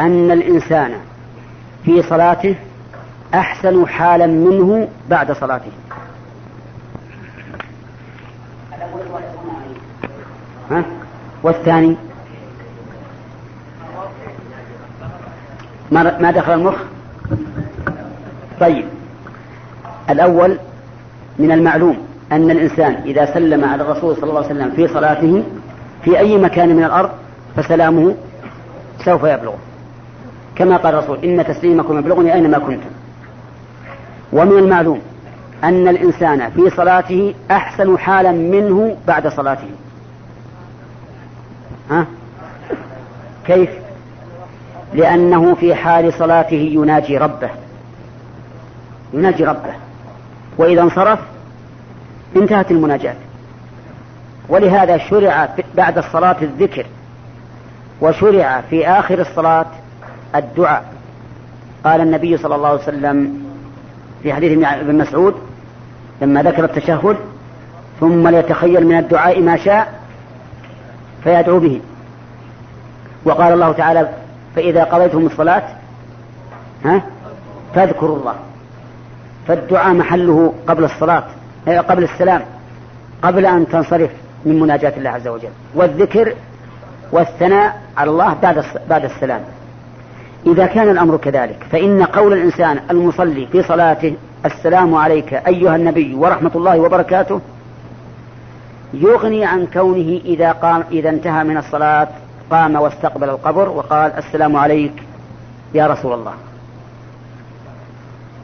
أن 0.00 0.30
الإنسان 0.30 0.92
في 1.84 2.02
صلاته 2.02 2.54
أحسن 3.34 3.88
حالا 3.88 4.26
منه 4.26 4.88
بعد 5.10 5.32
صلاته. 5.32 5.70
ها؟ 10.70 10.84
والثاني؟ 11.42 11.96
ما 15.90 16.30
دخل 16.30 16.52
المخ؟ 16.52 16.74
طيب. 18.60 18.84
الأول 20.10 20.58
من 21.38 21.52
المعلوم 21.52 22.05
أن 22.32 22.50
الإنسان 22.50 22.94
إذا 22.94 23.34
سلم 23.34 23.64
على 23.64 23.82
الرسول 23.82 24.16
صلى 24.16 24.30
الله 24.30 24.44
عليه 24.44 24.54
وسلم 24.54 24.70
في 24.70 24.88
صلاته 24.88 25.44
في 26.04 26.18
أي 26.18 26.38
مكان 26.38 26.76
من 26.76 26.84
الأرض 26.84 27.10
فسلامه 27.56 28.14
سوف 29.04 29.24
يبلغه. 29.24 29.58
كما 30.56 30.76
قال 30.76 30.94
الرسول 30.94 31.24
إن 31.24 31.44
تسليمكم 31.44 31.98
يبلغني 31.98 32.34
أينما 32.34 32.58
كنتم. 32.58 32.90
ومن 34.32 34.58
المعلوم 34.58 35.00
أن 35.64 35.88
الإنسان 35.88 36.50
في 36.50 36.70
صلاته 36.70 37.34
أحسن 37.50 37.98
حالا 37.98 38.32
منه 38.32 38.96
بعد 39.06 39.28
صلاته. 39.28 39.70
ها؟ 41.90 42.06
كيف؟ 43.46 43.70
لأنه 44.94 45.54
في 45.54 45.74
حال 45.74 46.12
صلاته 46.12 46.70
يناجي 46.74 47.18
ربه. 47.18 47.50
يناجي 49.14 49.44
ربه. 49.44 49.74
وإذا 50.58 50.82
انصرف 50.82 51.18
انتهت 52.36 52.70
المناجاة. 52.70 53.14
ولهذا 54.48 54.98
شرع 54.98 55.48
بعد 55.74 55.98
الصلاة 55.98 56.36
الذكر 56.42 56.86
وشرع 58.00 58.60
في 58.60 58.88
آخر 58.88 59.20
الصلاة 59.20 59.66
الدعاء. 60.34 60.84
قال 61.84 62.00
النبي 62.00 62.36
صلى 62.36 62.54
الله 62.54 62.68
عليه 62.68 62.82
وسلم 62.82 63.42
في 64.22 64.32
حديث 64.32 64.64
ابن 64.64 64.98
مسعود 64.98 65.34
لما 66.22 66.42
ذكر 66.42 66.64
التشهد 66.64 67.16
ثم 68.00 68.28
ليتخيل 68.28 68.86
من 68.86 68.98
الدعاء 68.98 69.42
ما 69.42 69.56
شاء 69.56 70.00
فيدعو 71.24 71.58
به. 71.58 71.80
وقال 73.24 73.52
الله 73.52 73.72
تعالى 73.72 74.08
فإذا 74.56 74.84
قضيتم 74.84 75.26
الصلاة 75.26 75.62
ها 76.84 77.02
فاذكروا 77.74 78.16
الله. 78.16 78.34
فالدعاء 79.48 79.94
محله 79.94 80.54
قبل 80.66 80.84
الصلاة. 80.84 81.24
قبل 81.68 82.04
السلام 82.04 82.42
قبل 83.22 83.46
أن 83.46 83.68
تنصرف 83.68 84.10
من 84.44 84.60
مناجاة 84.60 84.92
الله 84.96 85.10
عز 85.10 85.28
وجل. 85.28 85.50
والذكر 85.74 86.34
والثناء 87.12 87.80
على 87.96 88.10
الله 88.10 88.34
بعد 88.42 88.64
بعد 88.90 89.04
السلام. 89.04 89.40
إذا 90.46 90.66
كان 90.66 90.88
الأمر 90.88 91.16
كذلك 91.16 91.66
فإن 91.72 92.02
قول 92.02 92.32
الإنسان 92.32 92.80
المصلي 92.90 93.46
في 93.46 93.62
صلاته 93.62 94.16
السلام 94.44 94.94
عليك 94.94 95.34
أيها 95.34 95.76
النبي 95.76 96.14
ورحمة 96.14 96.50
الله 96.54 96.80
وبركاته 96.80 97.40
يغني 98.94 99.44
عن 99.44 99.66
كونه 99.66 100.20
إذا 100.24 100.52
قام 100.52 100.84
إذا 100.90 101.10
انتهى 101.10 101.44
من 101.44 101.56
الصلاة 101.56 102.08
قام 102.50 102.76
واستقبل 102.76 103.28
القبر 103.28 103.68
وقال 103.68 104.12
السلام 104.12 104.56
عليك 104.56 104.92
يا 105.74 105.86
رسول 105.86 106.12
الله. 106.12 106.32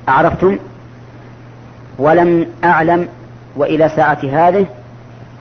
أعرفتم؟ 0.09 0.59
ولم 1.99 2.47
أعلم 2.65 3.09
وإلى 3.57 3.89
ساعة 3.89 4.19
هذه 4.23 4.67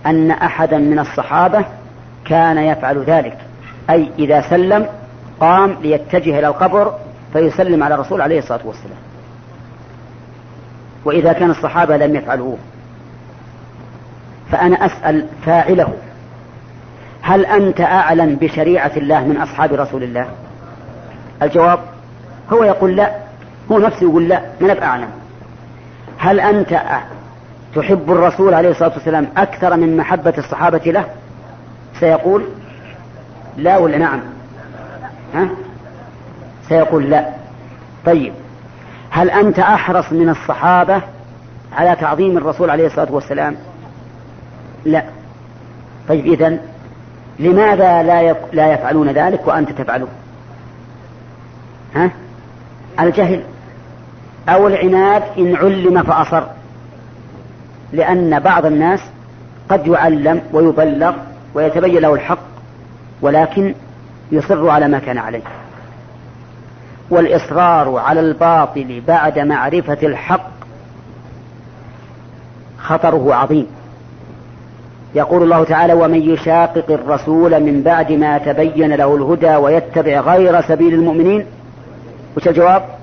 أن 0.06 0.32
أحدا 0.32 0.78
من 0.78 1.00
الصحابة 1.00 1.66
كان 2.26 2.58
يفعل 2.58 3.04
ذلك. 3.04 3.38
أي 3.90 4.12
إذا 4.20 4.42
سلم 4.42 4.86
قام 5.40 5.78
ليتجه 5.82 6.40
إلى 6.40 6.48
القبر 6.48 6.96
فيسلم 7.34 7.84
على 7.84 7.96
الرسول 7.96 8.22
عليه 8.22 8.40
الصلاة 8.40 8.62
والسلام. 8.66 8.98
وإذا 11.06 11.34
كان 11.34 11.50
الصحابة 11.50 11.98
لم 11.98 12.16
يفعلوه. 12.16 12.58
فأنا 14.52 14.86
أسأل 14.86 15.26
فاعله 15.46 15.94
هل 17.22 17.46
أنت 17.46 17.82
أعلم 17.82 18.36
بشريعة 18.36 18.92
الله 18.98 19.24
من 19.24 19.38
أصحاب 19.38 19.74
رسول 19.74 20.04
الله؟ 20.04 20.28
الجواب 21.42 21.80
هو 22.54 22.64
يقول 22.64 22.96
لا. 22.96 23.16
هو 23.72 23.80
نفسه 23.80 24.04
يقول 24.04 24.28
لا. 24.28 24.42
من 24.62 24.84
أعلم. 24.84 25.21
هل 26.22 26.40
أنت 26.40 26.82
تحب 27.76 28.12
الرسول 28.12 28.54
عليه 28.54 28.70
الصلاة 28.70 28.94
والسلام 28.94 29.28
أكثر 29.38 29.78
من 29.78 29.98
محبة 29.98 30.34
الصحابة 30.38 30.92
له؟ 30.92 31.06
سيقول 32.00 32.46
لا 33.58 33.78
ولا 33.78 33.98
نعم؟ 33.98 34.20
ها؟ 35.34 35.50
سيقول 36.70 37.10
لا. 37.10 37.26
طيب 38.06 38.34
هل 39.10 39.30
أنت 39.30 39.60
أحرص 39.60 40.12
من 40.12 40.30
الصحابة 40.30 41.02
على 41.74 41.96
تعظيم 41.96 42.38
الرسول 42.38 42.70
عليه 42.70 42.88
الصلاة 42.88 43.12
والسلام؟ 43.12 43.56
لا. 44.86 45.04
طيب 46.10 46.26
إذن 46.26 46.60
لماذا 47.40 48.04
لا 48.04 48.22
يك... 48.22 48.38
لا 48.54 48.74
يفعلون 48.74 49.10
ذلك 49.10 49.48
وأنت 49.48 49.72
تفعله؟ 49.72 50.08
ها؟ 51.96 52.12
الجهل. 53.00 53.44
أو 54.50 54.68
العناد 54.68 55.24
إن 55.38 55.56
علم 55.56 56.04
فأصر. 56.04 56.44
لأن 57.94 58.40
بعض 58.40 58.66
الناس 58.66 59.00
قد 59.70 59.88
يعلم 59.88 60.42
ويبلغ 60.54 61.14
ويتبين 61.54 62.02
له 62.02 62.14
الحق 62.14 62.40
ولكن 63.22 63.76
يصر 64.32 64.70
على 64.70 64.88
ما 64.88 65.00
كان 65.00 65.18
عليه. 65.18 65.42
والإصرار 67.10 67.98
على 67.98 68.20
الباطل 68.20 69.02
بعد 69.08 69.40
معرفة 69.40 69.98
الحق 70.04 70.52
خطره 72.80 73.34
عظيم. 73.36 73.68
يقول 75.16 75.44
الله 75.44 75.64
تعالى 75.64 75.94
ومن 75.94 76.22
يشاقق 76.22 76.92
الرسول 76.92 77.60
من 77.60 77.82
بعد 77.82 78.12
ما 78.12 78.38
تبين 78.38 78.94
له 78.94 79.16
الهدى 79.16 79.56
ويتبع 79.56 80.20
غير 80.20 80.62
سبيل 80.62 80.94
المؤمنين 80.94 81.46
وش 82.38 82.48
الجواب؟ 82.48 83.01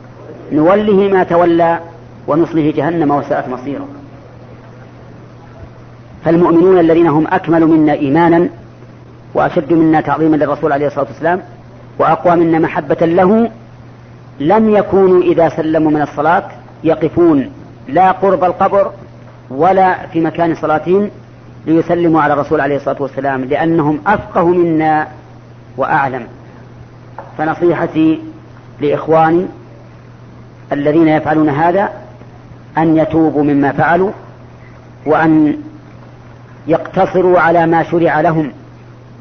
نوله 0.53 1.09
ما 1.09 1.23
تولى 1.23 1.79
ونصله 2.27 2.73
جهنم 2.77 3.11
وساءت 3.11 3.49
مصيره. 3.49 3.89
فالمؤمنون 6.25 6.79
الذين 6.79 7.07
هم 7.07 7.27
أكمل 7.27 7.67
منا 7.67 7.93
إيمانا 7.93 8.49
وأشد 9.35 9.73
منا 9.73 10.01
تعظيما 10.01 10.37
للرسول 10.37 10.73
عليه 10.73 10.87
الصلاة 10.87 11.07
والسلام 11.07 11.41
وأقوى 11.99 12.37
منا 12.37 12.59
محبة 12.59 13.07
له 13.07 13.51
لم 14.41 14.71
يكونوا 14.71 15.23
إذا 15.23 15.49
سلموا 15.49 15.91
من 15.91 16.03
الصلاة 16.03 16.45
يقفون 16.85 17.51
لا 17.89 18.11
قرب 18.11 18.45
القبر 18.45 18.91
ولا 19.51 20.07
في 20.07 20.21
مكان 20.21 20.55
صلاتهم 20.55 21.11
ليسلموا 21.67 22.21
على 22.23 22.33
الرسول 22.35 22.61
عليه 22.61 22.77
الصلاة 22.77 23.03
والسلام 23.03 23.45
لأنهم 23.45 23.99
أفقه 24.07 24.47
منا 24.47 25.09
وأعلم. 25.77 26.27
فنصيحتي 27.39 28.23
لإخواني 28.81 29.47
الذين 30.73 31.09
يفعلون 31.09 31.49
هذا 31.49 31.89
أن 32.79 32.97
يتوبوا 32.97 33.43
مما 33.43 33.73
فعلوا 33.73 34.11
وأن 35.07 35.57
يقتصروا 36.67 37.41
على 37.41 37.67
ما 37.67 37.83
شرع 37.83 38.21
لهم 38.21 38.53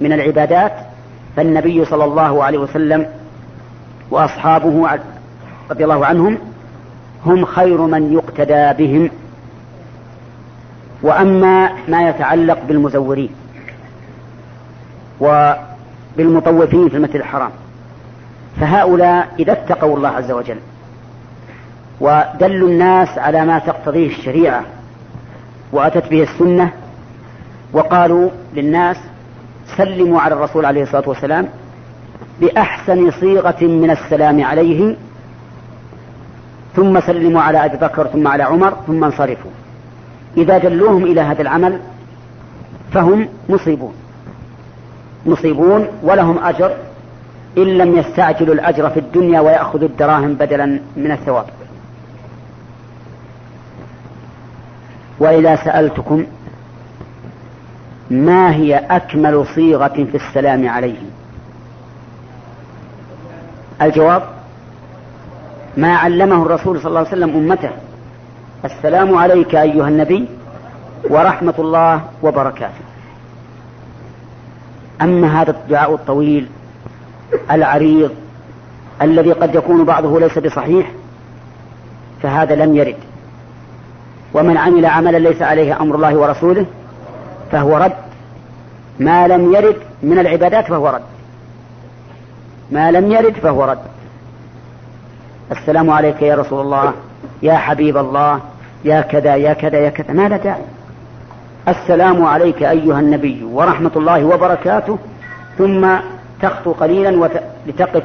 من 0.02 0.14
العبادات. 0.14 0.74
فالنبي 1.36 1.86
صلى 1.86 2.04
الله 2.04 2.44
عليه 2.44 2.58
وسلم 2.58 3.06
وأصحابه 4.12 4.90
رضي 5.72 5.84
الله 5.84 6.06
عنهم 6.06 6.38
هم 7.26 7.46
خير 7.46 7.82
من 7.82 8.14
يقتدى 8.14 8.86
بهم. 8.86 9.10
وأما 11.02 11.70
ما 11.88 12.10
يتعلق 12.10 12.60
بالمزورين 12.68 13.30
وبالمطوفين 15.20 16.90
في 16.90 16.98
المسجد 16.98 17.16
الحرام 17.16 17.52
فهؤلاء 18.60 19.28
إذا 19.40 19.52
اتقوا 19.52 19.98
الله 19.98 20.10
عز 20.10 20.32
وجل 20.32 20.58
ودلوا 22.02 22.70
الناس 22.70 23.18
على 23.18 23.46
ما 23.46 23.60
تقتضيه 23.60 24.08
الشريعة 24.08 24.64
وأتت 25.72 26.08
به 26.08 26.24
السنة 26.24 26.72
وقالوا 27.74 28.30
للناس 28.54 28.98
سلموا 29.78 30.22
على 30.22 30.36
الرسول 30.36 30.66
عليه 30.66 30.84
الصلاة 30.84 31.10
والسلام 31.10 31.48
بأحسن 32.42 33.12
صيغة 33.12 33.64
من 33.64 33.92
السلام 33.92 34.44
عليه 34.44 34.96
ثم 36.76 37.00
سلموا 37.00 37.42
على 37.42 37.66
أبي 37.66 37.78
بكر 37.78 38.08
ثم 38.08 38.28
على 38.28 38.44
عمر 38.44 38.74
ثم 38.88 39.04
انصرفوا. 39.04 39.52
إذا 40.38 40.58
دلوهم 40.58 41.04
إلى 41.04 41.22
هذا 41.22 41.42
العمل 41.42 41.80
فهم 42.94 43.30
مصيبون. 43.50 43.94
مصيبون 45.26 45.88
ولهم 46.04 46.44
أجر 46.44 46.72
إن 47.58 47.64
لم 47.64 47.98
يستعجلوا 47.98 48.54
الأجر 48.54 48.90
في 48.90 49.00
الدنيا 49.00 49.40
ويأخذوا 49.40 49.88
الدراهم 49.88 50.34
بدلا 50.34 50.80
من 50.98 51.12
الثواب. 51.12 51.46
وإذا 55.20 55.56
سألتكم 55.56 56.26
ما 58.10 58.56
هي 58.56 58.76
أكمل 58.76 59.46
صيغة 59.56 59.88
في 60.12 60.16
السلام 60.16 60.70
عليه 60.70 60.98
الجواب 63.82 64.24
ما 65.78 65.98
علمه 65.98 66.42
الرسول 66.42 66.80
صلى 66.80 66.88
الله 66.88 67.00
عليه 67.00 67.10
وسلم 67.10 67.30
أمته. 67.30 67.70
السلام 68.66 69.18
عليك 69.18 69.56
أيها 69.56 69.88
النبي 69.88 70.28
ورحمة 71.10 71.54
الله 71.60 72.02
وبركاته. 72.24 72.86
أما 75.02 75.42
هذا 75.42 75.52
الدعاء 75.52 75.94
الطويل 75.94 76.48
العريض 77.52 78.12
الذي 79.02 79.32
قد 79.32 79.56
يكون 79.56 79.84
بعضه 79.84 80.20
ليس 80.20 80.38
بصحيح 80.38 80.92
فهذا 82.22 82.56
لم 82.56 82.76
يرد. 82.76 82.98
ومن 84.38 84.58
عمل 84.58 84.86
عملا 84.86 85.18
ليس 85.18 85.42
عليه 85.42 85.82
أمر 85.82 85.96
الله 85.96 86.16
ورسوله 86.16 86.66
فهو 87.52 87.78
رد. 87.78 87.94
ما 89.00 89.28
لم 89.28 89.54
يرد 89.54 89.76
من 90.04 90.20
العبادات 90.20 90.68
فهو 90.68 90.88
رد. 90.88 91.02
ما 92.72 92.92
لم 92.92 93.12
يرد 93.12 93.34
فهو 93.34 93.64
رد. 93.64 93.80
السلام 95.52 95.90
عليك 95.90 96.22
يا 96.22 96.36
رسول 96.36 96.62
الله 96.62 96.94
يا 97.42 97.54
حبيب 97.54 97.98
الله 97.98 98.40
يا 98.86 99.02
كذا 99.02 99.36
يا 99.36 99.54
كذا 99.54 99.78
يا 99.78 99.90
كذا. 99.90 100.14
ما 100.14 100.30
لا 100.30 100.38
داعي 100.38 100.62
السلام 101.68 102.26
عليك 102.26 102.64
أيها 102.64 103.00
النبي 103.00 103.44
ورحمة 103.44 103.92
الله 103.96 104.26
وبركاته. 104.26 104.98
ثم 105.58 105.88
تخطو 106.42 106.72
قليلا 106.72 107.20
وت... 107.20 107.32
لتقف 107.68 108.04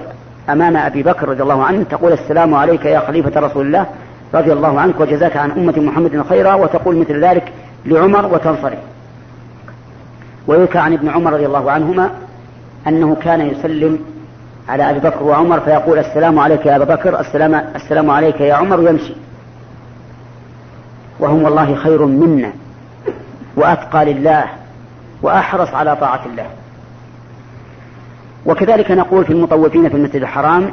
أمام 0.51 0.77
أبي 0.77 1.03
بكر 1.03 1.29
رضي 1.29 1.43
الله 1.43 1.65
عنه. 1.65 1.83
تقول 1.91 2.13
السلام 2.13 2.55
عليك 2.55 2.85
يا 2.85 3.01
خليفة 3.01 3.41
رسول 3.41 3.67
الله. 3.67 3.87
رضي 4.35 4.53
الله 4.53 4.81
عنك 4.81 5.01
وجزاك 5.01 5.37
عن 5.37 5.51
أمة 5.51 5.81
محمد 5.81 6.23
خيرا 6.29 6.55
وتقول 6.55 6.97
مثل 6.97 7.25
ذلك 7.25 7.53
لعمر 7.87 8.35
وتنصرف 8.35 8.79
ويذكر 10.47 10.79
عن 10.79 10.93
ابن 10.93 11.09
عمر 11.09 11.33
رضي 11.33 11.47
الله 11.47 11.71
عنهما 11.71 12.11
أنه 12.87 13.15
كان 13.15 13.41
يسلم 13.41 13.99
على 14.69 14.91
أبي 14.91 14.99
بكر 14.99 15.23
وعمر 15.23 15.61
فيقول 15.61 15.99
السلام 15.99 16.39
عليك 16.39 16.67
يا 16.67 16.77
أبا 16.77 16.95
بكر 16.95 17.21
السلام, 17.21 17.55
السلام 17.55 18.11
عليك 18.11 18.41
يا 18.41 18.55
عمر 18.55 18.81
ويمشي. 18.81 19.15
وهم 21.21 21.43
والله 21.43 21.75
خير 21.75 22.07
منا 22.07 22.53
وأتقى 23.57 24.05
لله 24.05 24.45
وأحرص 25.23 25.69
على 25.69 25.97
طاعة 25.97 26.27
الله. 26.27 26.47
وكذلك 28.47 28.91
نقول 28.91 29.25
في 29.25 29.33
المطوفين 29.33 29.89
في 29.89 29.97
المسجد 29.97 30.17
الحرام 30.23 30.71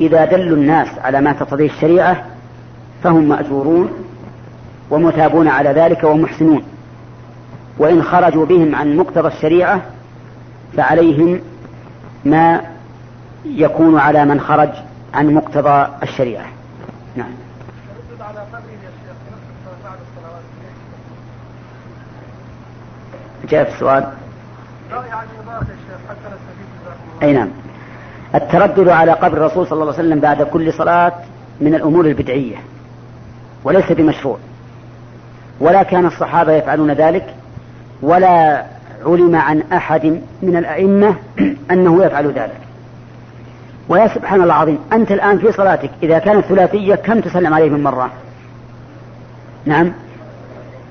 إذا 0.00 0.24
دلوا 0.24 0.56
الناس 0.56 0.88
على 1.04 1.20
ما 1.20 1.32
تقتضيه 1.32 1.66
الشريعة 1.66 2.24
فهم 3.02 3.28
مأجورون 3.28 3.90
ومثابون 4.90 5.48
على 5.48 5.70
ذلك 5.70 6.04
ومحسنون. 6.04 6.62
وإن 7.78 8.02
خرجوا 8.02 8.46
بهم 8.46 8.74
عن 8.74 8.96
مقتضى 8.96 9.28
الشريعة 9.28 9.82
فعليهم 10.76 11.40
ما 12.24 12.60
يكون 13.44 13.98
على 13.98 14.24
من 14.24 14.40
خرج 14.40 14.70
عن 15.14 15.34
مقتضى 15.34 15.86
الشريعة. 16.02 16.46
نعم. 17.16 17.30
جاء 23.48 23.64
في 23.64 23.74
السؤال. 23.74 24.08
أي 27.22 27.32
نعم. 27.32 27.48
التردد 28.34 28.88
على 28.88 29.12
قبر 29.12 29.36
الرسول 29.36 29.66
صلى 29.66 29.82
الله 29.82 29.94
عليه 29.94 30.04
وسلم 30.04 30.20
بعد 30.20 30.42
كل 30.42 30.72
صلاة 30.72 31.12
من 31.60 31.74
الأمور 31.74 32.06
البدعية. 32.06 32.56
وليس 33.64 33.92
بمشروع. 33.92 34.38
ولا 35.60 35.82
كان 35.82 36.06
الصحابة 36.06 36.52
يفعلون 36.52 36.92
ذلك 36.92 37.34
ولا 38.02 38.64
علم 39.06 39.36
عن 39.36 39.62
أحد 39.72 40.20
من 40.42 40.56
الأئمة 40.56 41.14
أنه 41.70 42.04
يفعل 42.04 42.26
ذلك. 42.26 42.60
ويا 43.88 44.08
سبحان 44.08 44.42
الله 44.42 44.54
العظيم 44.54 44.78
أنت 44.92 45.12
الآن 45.12 45.38
في 45.38 45.52
صلاتك 45.52 45.90
إذا 46.02 46.18
كانت 46.18 46.44
ثلاثية 46.44 46.94
كم 46.94 47.20
تسلم 47.20 47.54
عليه 47.54 47.70
من 47.70 47.82
مرة؟ 47.82 48.10
نعم. 49.64 49.92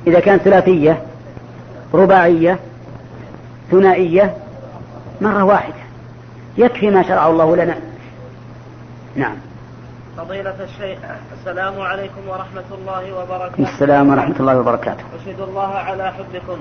إذا 0.07 0.19
كانت 0.19 0.41
ثلاثية 0.41 1.01
رباعية 1.93 2.59
ثنائية 3.71 4.33
مرة 5.21 5.43
واحدة. 5.43 5.73
يكفي 6.57 6.89
ما 6.89 7.03
شرع 7.03 7.27
الله 7.27 7.55
لنا. 7.55 7.75
نعم. 9.15 9.35
فضيلة 10.19 10.55
الشيخ 10.59 10.99
السلام 11.39 11.81
عليكم 11.81 12.27
ورحمة 12.27 12.69
الله 12.71 13.13
وبركاته. 13.13 13.63
السلام 13.63 14.09
ورحمة 14.09 14.35
الله 14.39 14.59
وبركاته. 14.59 15.03
أشهد 15.15 15.39
الله 15.39 15.75
على 15.75 16.11
حبكم 16.11 16.59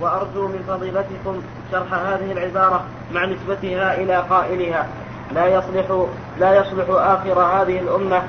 وأرجو 0.00 0.48
من 0.48 0.64
فضيلتكم 0.68 1.42
شرح 1.72 1.94
هذه 1.94 2.32
العبارة 2.32 2.84
مع 3.14 3.24
نسبتها 3.24 3.94
إلى 3.94 4.16
قائلها. 4.16 4.86
لا 5.34 5.46
يصلح 5.46 6.06
لا 6.40 6.54
يصلح 6.54 6.86
آخر 6.88 7.40
هذه 7.40 7.78
الأمة 7.78 8.22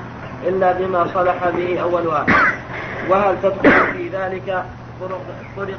إلا 0.44 0.72
بما 0.72 1.06
صلح 1.14 1.48
به 1.48 1.80
أولها. 1.82 2.26
وهل 3.10 3.36
تدخل 3.42 3.92
في 3.92 4.08
ذلك 4.08 4.64
طرق, 5.00 5.20
طرق, 5.56 5.78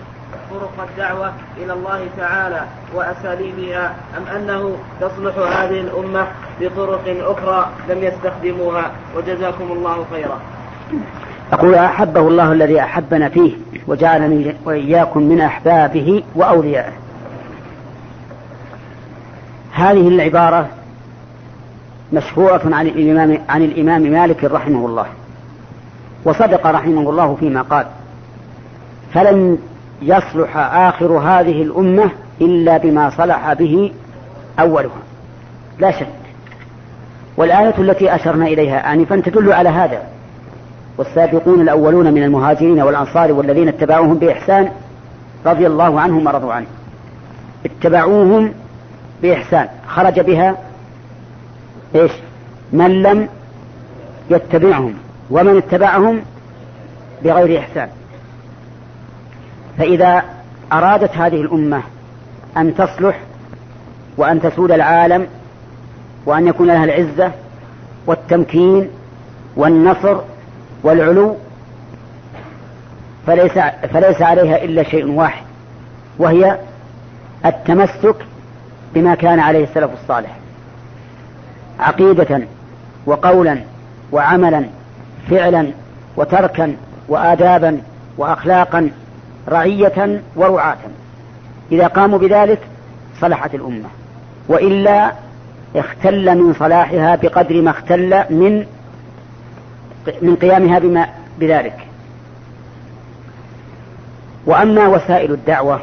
طرق 0.51 0.87
الدعوة 0.89 1.33
إلى 1.57 1.73
الله 1.73 2.07
تعالى 2.17 2.61
وأساليبها 2.93 3.95
أم 4.17 4.23
أنه 4.35 4.77
تصلح 5.01 5.35
هذه 5.37 5.81
الأمة 5.81 6.27
بطرق 6.61 7.01
أخرى 7.07 7.69
لم 7.89 8.03
يستخدموها 8.03 8.91
وجزاكم 9.17 9.71
الله 9.71 10.05
خيرا. 10.11 10.39
أقول 11.53 11.75
أحبه 11.75 12.27
الله 12.27 12.51
الذي 12.51 12.79
أحبنا 12.79 13.29
فيه 13.29 13.51
وجعلني 13.87 14.55
وإياكم 14.65 15.23
من 15.23 15.41
أحبابه 15.41 16.23
وأوليائه 16.35 16.93
هذه 19.71 20.07
العبارة 20.07 20.67
مشهورة 22.13 22.61
عن 22.65 22.87
الإمام, 22.87 23.37
عن 23.49 23.61
الإمام 23.63 24.01
مالك 24.01 24.43
رحمه 24.43 24.85
الله. 24.85 25.05
وصدق 26.25 26.67
رحمه 26.67 27.09
الله 27.09 27.35
فيما 27.39 27.61
قال 27.61 27.85
فلن 29.13 29.57
يصلح 30.01 30.57
آخر 30.57 31.11
هذه 31.11 31.61
الأمة 31.61 32.09
إلا 32.41 32.77
بما 32.77 33.09
صلح 33.09 33.53
به 33.53 33.91
أولها. 34.59 35.01
لا 35.79 35.91
شك. 35.91 36.22
والآية 37.37 37.73
التي 37.77 38.15
أشرنا 38.15 38.45
إليها 38.45 38.93
آنفا 38.93 39.21
تدل 39.25 39.53
على 39.53 39.69
هذا. 39.69 40.03
والسابقون 40.97 41.61
الأولون 41.61 42.13
من 42.13 42.23
المهاجرين 42.23 42.81
والأنصار 42.81 43.31
والذين 43.31 43.67
اتبعوهم 43.67 44.17
بإحسان 44.17 44.71
رضي 45.45 45.67
الله 45.67 46.01
عنهم 46.01 46.27
ورضوا 46.27 46.53
عنه. 46.53 46.67
اتبعوهم 47.65 48.53
بإحسان. 49.21 49.67
خرج 49.87 50.19
بها 50.19 50.57
إيش؟ 51.95 52.11
من 52.73 53.01
لم 53.01 53.27
يتبعهم 54.29 54.93
ومن 55.29 55.57
اتبعهم 55.57 56.21
بغير 57.23 57.59
إحسان. 57.59 57.89
فإذا 59.77 60.23
أرادت 60.73 61.17
هذه 61.17 61.41
الأمة 61.41 61.81
أن 62.57 62.75
تصلح 62.75 63.19
وأن 64.17 64.41
تسود 64.41 64.71
العالم 64.71 65.27
وأن 66.25 66.47
يكون 66.47 66.67
لها 66.67 66.83
العزة 66.83 67.31
والتمكين 68.07 68.89
والنصر 69.55 70.17
والعلو 70.83 71.37
فليس, 73.27 73.51
فليس 73.93 74.21
عليها 74.21 74.63
إلا 74.63 74.83
شيء 74.83 75.11
واحد 75.11 75.43
وهي 76.19 76.57
التمسك 77.45 78.15
بما 78.93 79.15
كان 79.15 79.39
عليه 79.39 79.63
السلف 79.63 79.91
الصالح. 80.01 80.37
عقيدة 81.79 82.41
وقولا 83.05 83.59
وعملا 84.11 84.65
فعلا 85.29 85.71
وتركا 86.17 86.75
وآدابا 87.07 87.81
وأخلاقا 88.17 88.91
رعية 89.49 90.21
ورعاة. 90.35 90.77
إذا 91.71 91.87
قاموا 91.87 92.19
بذلك 92.19 92.59
صلحت 93.21 93.55
الأمة 93.55 93.89
وإلا 94.47 95.11
اختل 95.75 96.37
من 96.37 96.53
صلاحها 96.53 97.15
بقدر 97.15 97.61
ما 97.61 97.71
اختل 97.71 98.23
من 98.29 98.65
من 100.21 100.35
قيامها 100.35 100.79
بما 100.79 101.07
بذلك. 101.39 101.87
وأما 104.45 104.87
وسائل 104.87 105.31
الدعوة 105.31 105.79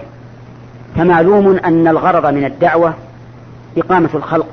فمعلوم 0.97 1.57
أن 1.57 1.89
الغرض 1.89 2.27
من 2.27 2.45
الدعوة 2.45 2.95
إقامة 3.77 4.11
الخلق 4.15 4.47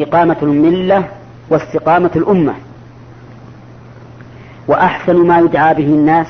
إقامة 0.00 0.36
الملة 0.42 1.08
واستقامة 1.50 2.10
الأمة. 2.16 2.54
وأحسن 4.68 5.16
ما 5.16 5.38
يدعى 5.38 5.74
به 5.74 5.86
الناس 5.86 6.26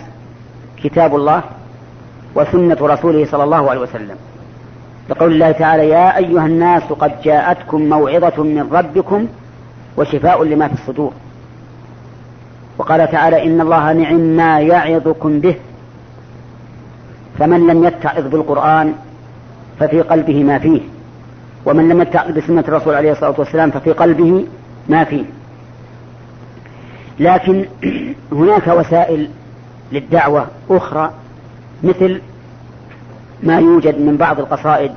كتاب 0.83 1.17
الله 1.17 1.43
وسنة 2.35 2.77
رسوله 2.81 3.27
صلى 3.31 3.45
الله 3.45 3.71
عليه 3.71 3.81
وسلم. 3.81 4.17
لقول 5.11 5.33
الله 5.33 5.53
تعالى 5.53 5.89
يا 5.89 6.17
أيها 6.17 6.47
الناس 6.47 6.83
قد 6.83 7.13
جاءتكم 7.23 7.89
موعظة 7.89 8.43
من 8.43 8.69
ربكم 8.73 9.27
وشفاء 9.97 10.45
لما 10.45 10.69
في 10.69 10.75
الصدور. 10.75 11.13
وقال 12.79 13.11
تعالى 13.11 13.45
إن 13.45 13.61
الله 13.61 13.93
نعم 13.93 14.21
ما 14.21 14.61
يعظكم 14.61 15.41
به 15.41 15.55
فمن 17.39 17.67
لم 17.67 17.85
يتعظ 17.85 18.27
بالقرآن 18.27 18.95
ففي 19.81 20.01
قلبه 20.01 20.45
ما 20.45 20.59
فيه 20.59 20.81
ومن 21.67 21.89
لم 21.89 22.01
يتعظ 22.03 22.31
بسنة 22.31 22.65
الرسول 22.69 22.95
عليه 22.95 23.13
الصلاة 23.13 23.35
والسلام 23.39 23.71
ففي 23.71 23.93
قلبه 23.93 24.45
ما 24.89 25.05
فيه. 25.05 25.25
لكن 27.21 27.65
هناك 28.33 28.67
وسائل 28.69 29.29
للدعوة 29.93 30.47
أخرى 30.71 31.11
مثل 31.83 32.21
ما 33.43 33.59
يوجد 33.59 34.01
من 34.01 34.17
بعض 34.17 34.41
القصائد 34.41 34.91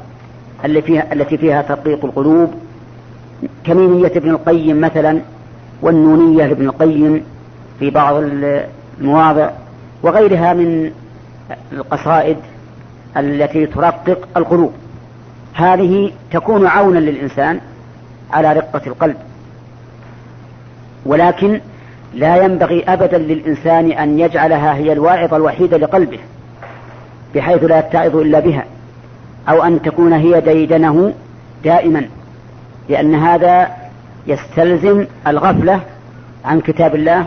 التي 0.66 0.82
فيها, 0.82 1.14
التي 1.14 1.38
فيها 1.38 1.62
ترقيق 1.62 2.06
القلوب 2.06 2.54
كميمية 3.64 4.12
ابن 4.16 4.30
القيم 4.30 4.82
مثلا 4.82 5.20
والنونية 5.82 6.46
لابن 6.46 6.66
القيم 6.66 7.24
في 7.80 7.90
بعض 7.90 8.16
المواضع 9.00 9.50
وغيرها 10.04 10.54
من 10.54 10.92
القصائد 11.72 12.38
التي 13.18 13.66
ترقق 13.66 14.28
القلوب. 14.38 14.74
هذه 15.54 16.12
تكون 16.32 16.68
عونا 16.68 17.00
للإنسان 17.00 17.60
على 18.32 18.54
رقة 18.54 18.82
القلب. 18.88 19.16
ولكن 21.06 21.62
لا 22.14 22.44
ينبغي 22.44 22.84
أبدا 22.88 23.18
للإنسان 23.18 23.92
أن 23.92 24.20
يجعلها 24.20 24.76
هي 24.76 24.94
الواعظة 24.94 25.38
الوحيدة 25.38 25.78
لقلبه. 25.78 26.20
بحيث 27.36 27.64
لا 27.64 27.80
يتعظ 27.80 28.16
إلا 28.16 28.40
بها 28.40 28.66
أو 29.50 29.64
أن 29.64 29.82
تكون 29.82 30.14
هي 30.14 30.42
ديدنه 30.42 31.14
دائما 31.64 32.10
لأن 32.90 33.16
هذا 33.16 33.72
يستلزم 34.28 35.06
الغفلة 35.28 35.82
عن 36.46 36.62
كتاب 36.62 36.96
الله 36.96 37.26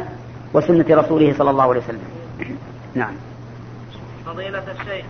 وسنة 0.55 0.85
رسوله 0.91 1.35
صلى 1.39 1.51
الله 1.51 1.63
عليه 1.63 1.81
وسلم. 1.81 2.01
نعم. 2.95 3.15
فضيلة 4.27 4.63
الشيخ 4.81 5.05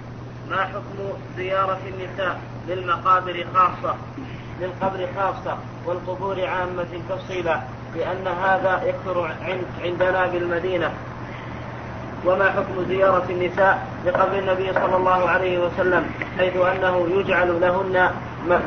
ما 0.50 0.56
حكم 0.56 0.98
زيارة 1.36 1.78
النساء 1.88 2.40
للمقابر 2.68 3.46
خاصة 3.54 3.94
للقبر 4.60 5.06
خاصة 5.16 5.56
والقبور 5.86 6.46
عامة 6.46 6.88
تفصيلا 7.08 7.60
لأن 7.96 8.26
هذا 8.26 8.82
يكثر 8.86 9.30
عندنا 9.84 10.26
بالمدينة؟ 10.26 10.90
وما 12.26 12.44
حكم 12.44 12.84
زيارة 12.88 13.24
النساء 13.30 13.86
لقبر 14.06 14.38
النبي 14.38 14.72
صلى 14.72 14.96
الله 14.96 15.28
عليه 15.28 15.58
وسلم 15.66 16.04
حيث 16.38 16.56
أنه 16.56 17.06
يجعل 17.10 17.60
لهن 17.60 18.10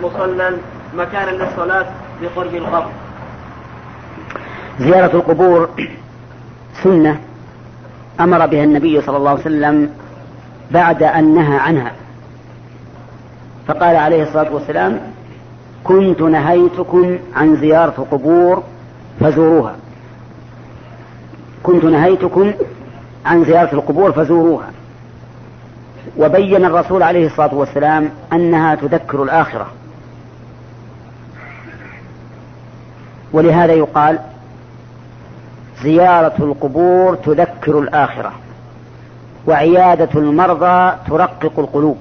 مصلى 0.04 0.58
مكانا 0.98 1.32
للصلاة 1.32 1.86
بقرب 2.22 2.56
القبر. 2.56 2.92
زيارة 4.80 5.16
القبور 5.16 5.70
سنة 6.84 7.20
أمر 8.20 8.46
بها 8.46 8.64
النبي 8.64 9.02
صلى 9.02 9.18
الله 9.18 9.30
عليه 9.30 9.42
وسلم 9.42 9.90
بعد 10.72 11.04
أن 11.04 11.36
نهى 11.36 11.58
عنها. 11.58 11.92
فقال 13.68 13.96
عليه 13.96 14.24
الصلاة 14.24 14.54
والسلام 14.54 15.02
كنت 15.84 16.22
نهيتكم 16.22 17.20
عن 17.36 17.56
زيارة 17.56 17.94
القبور 17.98 18.64
فزوروها. 19.20 19.76
كنت 21.64 21.84
نهيتكم 21.84 22.54
عن 23.26 23.46
زيارة 23.46 23.74
القبور 23.74 24.12
فزوروها. 24.12 24.68
وبين 26.18 26.66
الرسول 26.66 27.04
عليه 27.04 27.28
الصلاة 27.28 27.54
والسلام 27.54 28.10
أنها 28.34 28.76
تذكر 28.76 29.24
الآخرة. 29.24 29.68
ولهذا 33.34 33.74
يقال 33.74 34.20
زيارة 35.84 36.36
القبور 36.40 37.16
تذكر 37.16 37.80
الآخرة 37.80 38.32
وعيادة 39.48 40.10
المرضى 40.16 40.96
ترقق 41.08 41.60
القلوب. 41.60 41.98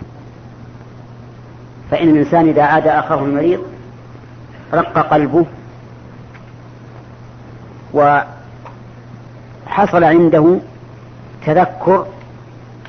فإن 1.91 2.09
الإنسان 2.09 2.49
إذا 2.49 2.63
عاد 2.63 2.87
أخاه 2.87 3.19
المريض 3.19 3.61
رق 4.75 4.99
قلبه 4.99 5.47
وحصل 7.95 8.25
عنده 10.05 10.59
تذكر 11.47 12.07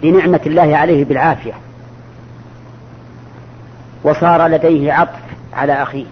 لنعمة 0.03 0.39
الله 0.45 0.77
عليه 0.77 1.05
بالعافية. 1.05 1.53
وصار 4.03 4.47
لديه 4.47 4.93
عطف 4.93 5.19
على 5.53 5.73
أخيه. 5.73 6.05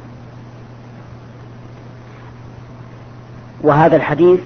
وهذا 3.62 3.96
الحديث 3.96 4.40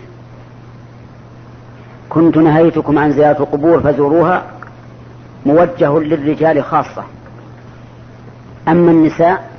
كنت 2.10 2.38
نهيتكم 2.38 3.00
عن 3.00 3.14
زيارة 3.14 3.40
القبور 3.40 3.80
فزوروها 3.80 4.46
موجه 5.46 6.00
للرجال 6.00 6.64
خاصة. 6.64 7.04
أما 8.68 8.92
النساء 8.92 9.50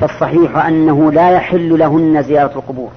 فالصحيح 0.00 0.56
أنه 0.56 1.12
لا 1.12 1.30
يحل 1.30 1.78
لهن 1.78 2.22
زيارة 2.22 2.52
القبور. 2.58 2.90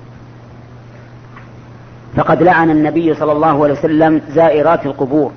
فقد 2.15 2.43
لعن 2.43 2.69
النبي 2.69 3.13
صلى 3.13 3.32
الله 3.32 3.63
عليه 3.63 3.74
وسلم 3.74 4.21
زائرات 4.30 4.86
القبور 4.86 5.32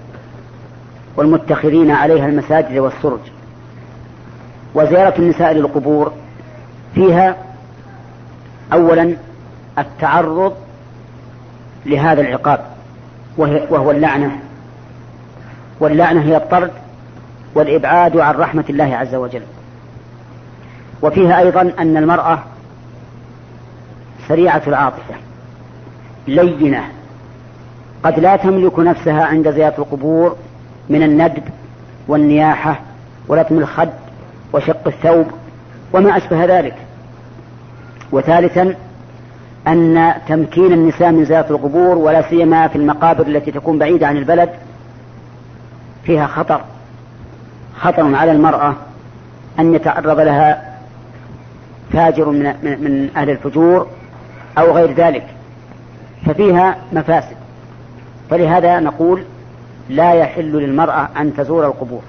والمتخذين 1.16 1.90
عليها 1.90 2.26
المساجد 2.26 2.78
والسرج. 2.78 3.20
وزيارة 4.74 5.18
النساء 5.18 5.52
للقبور 5.52 6.12
فيها 6.94 7.36
أولا 8.72 9.16
التعرض 9.78 10.54
لهذا 11.86 12.20
العقاب 12.20 12.60
وهو 13.36 13.90
اللعنة. 13.90 14.38
واللعنة 15.80 16.22
هي 16.22 16.36
الطرد 16.36 16.70
والإبعاد 17.54 18.16
عن 18.16 18.34
رحمة 18.34 18.64
الله 18.70 18.96
عز 18.96 19.14
وجل. 19.14 19.42
وفيها 21.02 21.38
أيضا 21.38 21.72
أن 21.78 21.96
المرأة 21.96 22.38
سريعة 24.28 24.62
العاطفة. 24.66 25.14
لينة. 26.28 26.84
قد 28.02 28.18
لا 28.20 28.36
تملك 28.36 28.78
نفسها 28.78 29.24
عند 29.24 29.50
زيارة 29.50 29.74
القبور 29.78 30.36
من 30.88 31.02
الندب 31.02 31.42
والنياحة 32.08 32.80
ولطم 33.28 33.58
الخد 33.58 33.90
وشق 34.52 34.86
الثوب 34.86 35.26
وما 35.92 36.16
أشبه 36.16 36.44
ذلك. 36.44 36.74
وثالثا 38.12 38.74
أن 39.66 40.12
تمكين 40.28 40.72
النساء 40.72 41.10
من 41.10 41.24
زيارة 41.24 41.50
القبور 41.50 41.98
ولا 41.98 42.30
سيما 42.30 42.68
في 42.68 42.76
المقابر 42.76 43.26
التي 43.26 43.50
تكون 43.50 43.78
بعيدة 43.78 44.06
عن 44.06 44.16
البلد 44.16 44.50
فيها 46.04 46.26
خطر 46.26 46.60
خطر 47.76 48.14
على 48.14 48.32
المرأة 48.32 48.74
أن 49.58 49.74
يتعرض 49.74 50.20
لها 50.20 50.74
فاجر 51.92 52.30
من, 52.30 52.42
من 52.62 53.08
أهل 53.16 53.30
الفجور 53.30 53.86
أو 54.58 54.72
غير 54.72 54.92
ذلك. 54.92 55.26
ففيها 56.26 56.76
مفاسد. 56.92 57.36
فلهذا 58.30 58.80
نقول 58.80 59.24
لا 59.88 60.14
يحل 60.14 60.52
للمرأة 60.52 61.08
أن 61.16 61.36
تزور 61.36 61.66
القبور. 61.66 62.02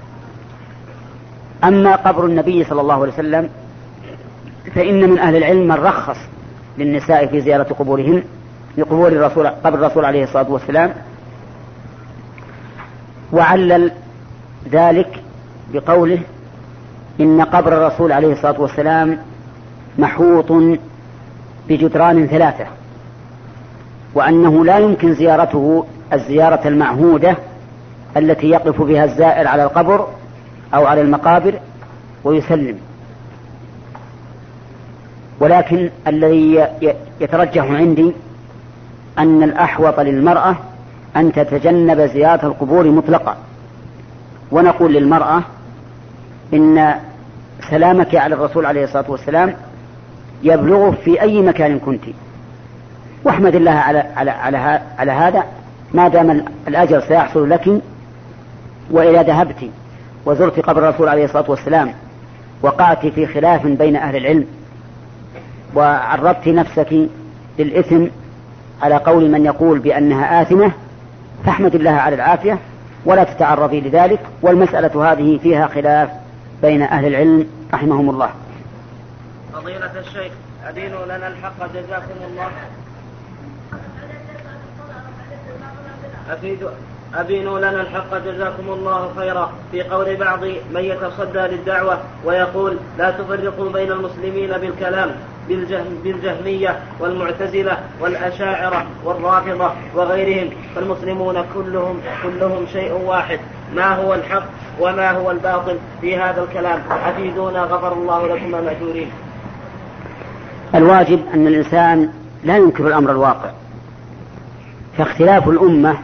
أما 1.64 1.96
قبر 1.96 2.26
النبي 2.26 2.64
صلى 2.64 2.80
الله 2.80 2.94
عليه 2.94 3.12
وسلم 3.12 3.50
فإن 4.74 5.10
من 5.10 5.18
أهل 5.18 5.36
العلم 5.36 5.68
من 5.68 5.74
رخص 5.74 6.16
للنساء 6.78 7.26
في 7.26 7.40
زيارة 7.40 7.62
قبورهن 7.62 8.22
لقبور 8.78 9.08
الرسول 9.08 9.46
قبر 9.46 9.78
الرسول 9.78 10.04
عليه 10.04 10.24
الصلاة 10.24 10.50
والسلام 10.50 10.94
وعلل 13.32 13.92
ذلك 14.72 15.22
بقوله 15.72 16.20
إن 17.20 17.40
قبر 17.40 17.72
الرسول 17.72 18.12
عليه 18.12 18.32
الصلاة 18.32 18.60
والسلام 18.60 19.18
محوط 19.98 20.52
بجدران 21.68 22.26
ثلاثة. 22.26 22.66
وأنه 24.16 24.64
لا 24.64 24.78
يمكن 24.78 25.14
زيارته 25.14 25.84
الزيارة 26.12 26.68
المعهودة 26.68 27.36
التي 28.16 28.50
يقف 28.50 28.82
بها 28.82 29.04
الزائر 29.04 29.48
على 29.48 29.64
القبر 29.64 30.08
أو 30.74 30.86
على 30.86 31.00
المقابر 31.00 31.54
ويسلم. 32.24 32.78
ولكن 35.40 35.90
الذي 36.06 36.66
يترجح 37.20 37.64
عندي 37.64 38.12
أن 39.18 39.42
الأحوط 39.42 40.00
للمرأة 40.00 40.56
أن 41.16 41.32
تتجنب 41.32 42.00
زيارة 42.00 42.46
القبور 42.46 42.90
مطلقا 42.90 43.36
ونقول 44.52 44.92
للمرأة 44.92 45.42
إن 46.54 46.94
سلامك 47.70 48.14
على 48.14 48.34
الرسول 48.34 48.66
عليه 48.66 48.84
الصلاة 48.84 49.10
والسلام 49.10 49.54
يبلغ 50.42 50.92
في 50.92 51.20
أي 51.22 51.40
مكان 51.40 51.78
كنت. 51.78 52.04
واحمد 53.26 53.54
الله 53.54 53.70
على 53.70 53.98
على 54.16 54.30
على, 54.30 54.80
على 54.98 55.12
هذا 55.12 55.44
ما 55.94 56.08
دام 56.08 56.44
الأجر 56.68 57.00
سيحصل 57.00 57.50
لك 57.50 57.80
وإذا 58.90 59.22
ذهبت 59.22 59.70
وزرت 60.26 60.60
قبر 60.60 60.88
الرسول 60.88 61.08
عليه 61.08 61.24
الصلاة 61.24 61.50
والسلام 61.50 61.94
وقعت 62.62 63.06
في 63.06 63.26
خلاف 63.26 63.66
بين 63.66 63.96
أهل 63.96 64.16
العلم 64.16 64.46
وعرضت 65.74 66.48
نفسك 66.48 67.08
للإثم 67.58 68.06
على 68.82 68.96
قول 68.96 69.30
من 69.30 69.44
يقول 69.44 69.78
بأنها 69.78 70.42
آثمة 70.42 70.72
فاحمد 71.44 71.74
الله 71.74 71.90
على 71.90 72.14
العافية 72.14 72.58
ولا 73.04 73.24
تتعرضي 73.24 73.80
لذلك 73.80 74.20
والمسألة 74.42 75.12
هذه 75.12 75.38
فيها 75.38 75.66
خلاف 75.66 76.10
بين 76.62 76.82
أهل 76.82 77.06
العلم 77.06 77.46
رحمهم 77.74 78.10
الله. 78.10 78.30
فضيلة 79.52 79.98
الشيخ 79.98 80.32
أدينوا 80.68 81.04
لنا 81.04 81.28
الحق 81.28 81.66
جزاكم 81.74 82.24
الله. 82.30 82.50
أفيدوا 86.30 86.70
أبينوا 87.14 87.58
لنا 87.58 87.80
الحق. 87.80 88.18
جزاكم 88.26 88.68
الله 88.68 89.10
خيرا. 89.16 89.52
في 89.72 89.82
قول 89.82 90.16
بعض 90.16 90.44
من 90.44 90.80
يتصدى 90.80 91.38
للدعوة 91.38 91.98
ويقول 92.24 92.76
لا 92.98 93.10
تفرقوا 93.10 93.70
بين 93.70 93.92
المسلمين 93.92 94.52
بالكلام 94.58 95.10
بالجهم 95.48 95.98
بالجهمية 96.04 96.78
والمعتزلة 97.00 97.78
والأشاعرة 98.00 98.86
والرافضة 99.04 99.70
وغيرهم. 99.94 100.50
فالمسلمون 100.74 101.44
كلهم 101.54 102.00
كلهم 102.22 102.66
شيء 102.72 102.92
واحد. 102.92 103.40
ما 103.74 103.94
هو 103.94 104.14
الحق 104.14 104.44
وما 104.80 105.10
هو 105.10 105.30
الباطل 105.30 105.76
في 106.00 106.16
هذا 106.16 106.42
الكلام؟ 106.42 106.82
أفيدونا 106.90 107.60
غفر 107.60 107.92
الله 107.92 108.26
لكم 108.26 108.50
مأجورين 108.50 109.10
الواجب 110.74 111.20
أن 111.34 111.46
الإنسان 111.46 112.10
لا 112.44 112.56
ينكر 112.56 112.86
الأمر 112.86 113.10
الواقع. 113.10 113.50
فاختلاف 114.98 115.48
الأمة 115.48 115.98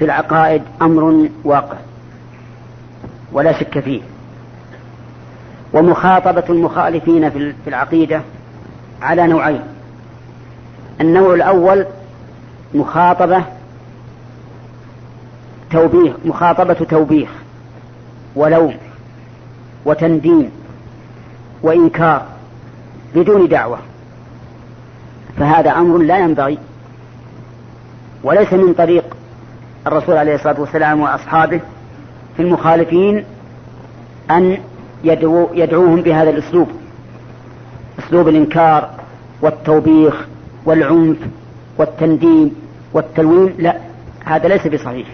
في 0.00 0.06
العقائد 0.06 0.62
أمر 0.82 1.28
واقع 1.44 1.76
ولا 3.32 3.60
شك 3.60 3.80
فيه. 3.80 4.00
ومخاطبة 5.72 6.44
المخالفين 6.50 7.30
في 7.30 7.54
العقيدة 7.66 8.22
على 9.02 9.26
نوعين. 9.26 9.60
النوع 11.00 11.34
الأول 11.34 11.86
مخاطبة 12.74 13.44
توبيخ 15.70 16.14
مخاطبة 16.24 16.74
توبيخ 16.74 17.28
ولوم 18.36 18.76
وتنديم 19.84 20.50
وإنكار 21.62 22.26
بدون 23.14 23.48
دعوة. 23.48 23.78
فهذا 25.38 25.70
أمر 25.70 25.98
لا 25.98 26.18
ينبغي 26.18 26.58
وليس 28.22 28.52
من 28.52 28.74
طريق 28.74 29.19
الرسول 29.86 30.16
عليه 30.16 30.34
الصلاة 30.34 30.60
والسلام 30.60 31.00
وأصحابه 31.00 31.60
في 32.36 32.42
المخالفين 32.42 33.24
أن 34.30 34.58
يدعو 35.04 35.48
يدعوهم 35.54 36.00
بهذا 36.00 36.30
الأسلوب. 36.30 36.68
أسلوب 37.98 38.28
الإنكار 38.28 38.90
والتوبيخ 39.42 40.26
والعنف 40.64 41.18
والتنديم 41.78 42.54
والتلوين. 42.92 43.54
لا 43.58 43.76
هذا 44.24 44.48
ليس 44.48 44.66
بصحيح. 44.66 45.08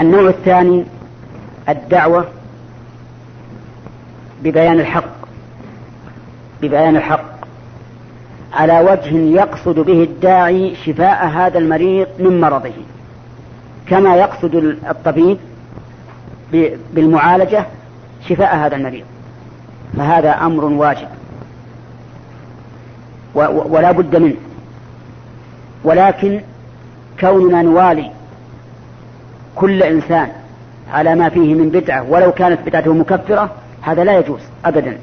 النوع 0.00 0.28
الثاني 0.28 0.84
الدعوة 1.68 2.28
ببيان 4.42 4.80
الحق. 4.80 5.14
ببيان 6.62 6.96
الحق. 6.96 7.32
على 8.52 8.80
وجه 8.80 9.16
يقصد 9.16 9.78
به 9.78 10.02
الداعي 10.02 10.74
شفاء 10.74 11.26
هذا 11.26 11.58
المريض 11.58 12.06
من 12.18 12.40
مرضه. 12.40 12.72
كما 13.92 14.16
يقصد 14.16 14.54
الطبيب 14.90 15.38
بالمعالجة 16.94 17.66
شفاء 18.28 18.56
هذا 18.56 18.76
المريض 18.76 19.04
فهذا 19.96 20.30
أمر 20.30 20.64
واجب. 20.64 21.08
ولا 23.34 23.92
بد 23.92 24.16
منه. 24.16 24.36
ولكن 25.84 26.40
كوننا 27.20 27.62
نوالي 27.62 28.10
كل 29.56 29.82
إنسان 29.82 30.28
على 30.92 31.14
ما 31.14 31.28
فيه 31.28 31.54
من 31.54 31.68
بدعة 31.68 32.10
ولو 32.10 32.32
كانت 32.32 32.58
بدعته 32.66 32.94
مكفرة 32.94 33.50
هذا 33.82 34.04
لا 34.04 34.18
يجوز 34.18 34.40
أبدا. 34.64 34.98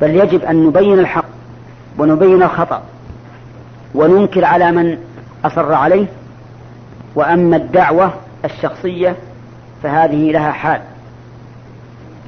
بل 0.00 0.10
يجب 0.10 0.44
أن 0.44 0.66
نبين 0.66 0.98
الحق 0.98 1.24
ونبين 1.98 2.42
الخطأ 2.42 2.82
وننكر 3.94 4.44
على 4.44 4.72
من 4.72 4.98
أصر 5.44 5.72
عليه 5.72 6.06
وأما 7.16 7.56
الدعوة 7.56 8.14
الشخصية 8.44 9.16
فهذه 9.82 10.32
لها 10.32 10.52
حال. 10.52 10.80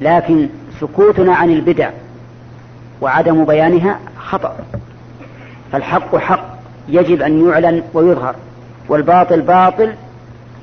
لكن 0.01 0.49
سكوتنا 0.79 1.35
عن 1.35 1.49
البدع 1.49 1.89
وعدم 3.01 3.45
بيانها 3.45 3.99
خطأ. 4.17 4.57
فالحق 5.71 6.15
حق 6.15 6.59
يجب 6.87 7.21
أن 7.21 7.49
يعلن 7.49 7.83
ويظهر 7.93 8.35
والباطل 8.89 9.41
باطل 9.41 9.95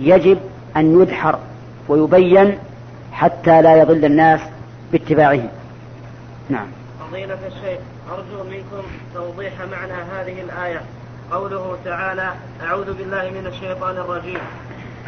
يجب 0.01 0.39
أن 0.77 1.03
يدحر 1.03 1.39
ويبين 1.89 2.59
حتى 3.13 3.63
لا 3.63 3.77
يضل 3.77 4.05
الناس 4.05 4.41
باتباعه. 4.93 5.49
نعم. 6.49 6.67
فضيلة 7.01 7.39
الشيخ 7.47 7.79
أرجو 8.13 8.51
منكم 8.51 8.87
توضيح 9.15 9.53
معنى 9.71 9.93
هذه 9.93 10.41
الآية. 10.41 10.81
قوله 11.33 11.77
تعالى 11.85 12.29
أعوذ 12.67 12.93
بالله 12.93 13.31
من 13.31 13.47
الشيطان 13.47 13.97
الرجيم. 13.97 14.39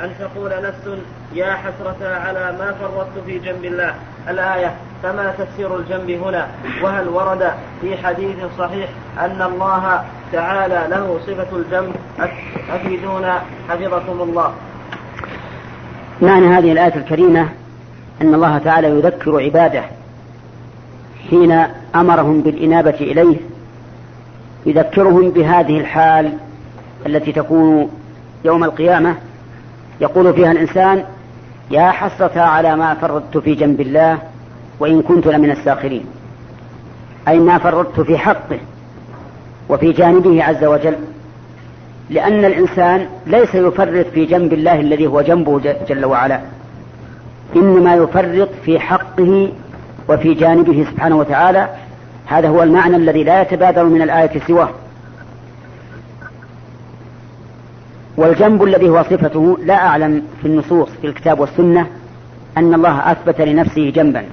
أن 0.04 0.10
تقول 0.18 0.50
نفس 0.50 1.00
يا 1.34 1.52
حسرة 1.52 2.08
على 2.08 2.56
ما 2.58 2.74
فرطت 2.80 3.24
في 3.26 3.38
جنب 3.38 3.64
الله. 3.64 3.94
الآية 4.28 4.74
فما 5.02 5.34
تفسير 5.38 5.76
الجنب 5.76 6.10
هنا؟ 6.10 6.48
وهل 6.82 7.08
ورد 7.08 7.52
في 7.80 7.96
حديث 7.96 8.36
صحيح 8.58 8.88
أن 9.18 9.42
الله 9.42 10.04
تعالى 10.32 10.86
له 10.88 11.20
صفة 11.26 11.56
الجنب؟ 11.56 11.94
أفيدونا 12.70 13.42
حفظكم 13.68 14.20
الله. 14.20 14.54
معنى 16.22 16.46
هذه 16.46 16.72
الآية 16.72 16.94
الكريمة 16.94 17.48
أن 18.22 18.34
الله 18.34 18.58
تعالى 18.58 18.88
يذكر 18.88 19.42
عباده 19.42 19.84
حين 21.30 21.52
أمرهم 21.94 22.40
بالإنابة 22.40 22.90
إليه 23.00 23.36
يذكرهم 24.66 25.30
بهذه 25.30 25.80
الحال 25.80 26.32
التي 27.06 27.32
تكون 27.32 27.90
يوم 28.44 28.64
القيامة. 28.64 29.14
يقول 30.00 30.34
فيها 30.34 30.52
الإنسان 30.52 31.04
يا 31.70 31.90
حسرة 31.90 32.40
على 32.40 32.76
ما 32.76 32.94
فرطت 32.94 33.38
في 33.38 33.54
جنب 33.54 33.80
الله 33.80 34.18
وإن 34.80 35.02
كنت 35.02 35.26
لمن 35.26 35.50
الساخرين. 35.50 36.04
أي 37.28 37.38
ما 37.38 37.58
فرطت 37.58 38.00
في 38.00 38.18
حقه 38.18 38.58
وفي 39.68 39.92
جانبه 39.92 40.44
عز 40.44 40.64
وجل. 40.64 40.96
لأن 42.10 42.44
الإنسان 42.44 43.06
ليس 43.26 43.54
يفرط 43.54 44.06
في 44.06 44.24
جنب 44.24 44.52
الله 44.52 44.80
الذي 44.80 45.06
هو 45.06 45.20
جنبه 45.20 45.60
جل 45.88 46.04
وعلا. 46.04 46.40
إنما 47.56 47.94
يفرط 47.94 48.48
في 48.64 48.80
حقه 48.80 49.52
وفي 50.08 50.34
جانبه 50.34 50.86
سبحانه 50.90 51.16
وتعالى 51.16 51.68
هذا 52.28 52.48
هو 52.48 52.62
المعنى 52.62 52.96
الذي 52.96 53.24
لا 53.24 53.42
يتبادر 53.42 53.84
من 53.84 54.02
الآية 54.02 54.40
سواه. 54.46 54.70
والجنب 58.16 58.64
الذي 58.64 58.88
هو 58.88 59.02
صفته 59.02 59.58
لا 59.64 59.74
أعلم 59.74 60.22
في 60.42 60.48
النصوص 60.48 60.88
في 61.00 61.06
الكتاب 61.06 61.40
والسنة 61.40 61.86
أن 62.56 62.74
الله 62.74 63.12
أثبت 63.12 63.40
لنفسه 63.40 63.90
جنبا. 63.90 64.24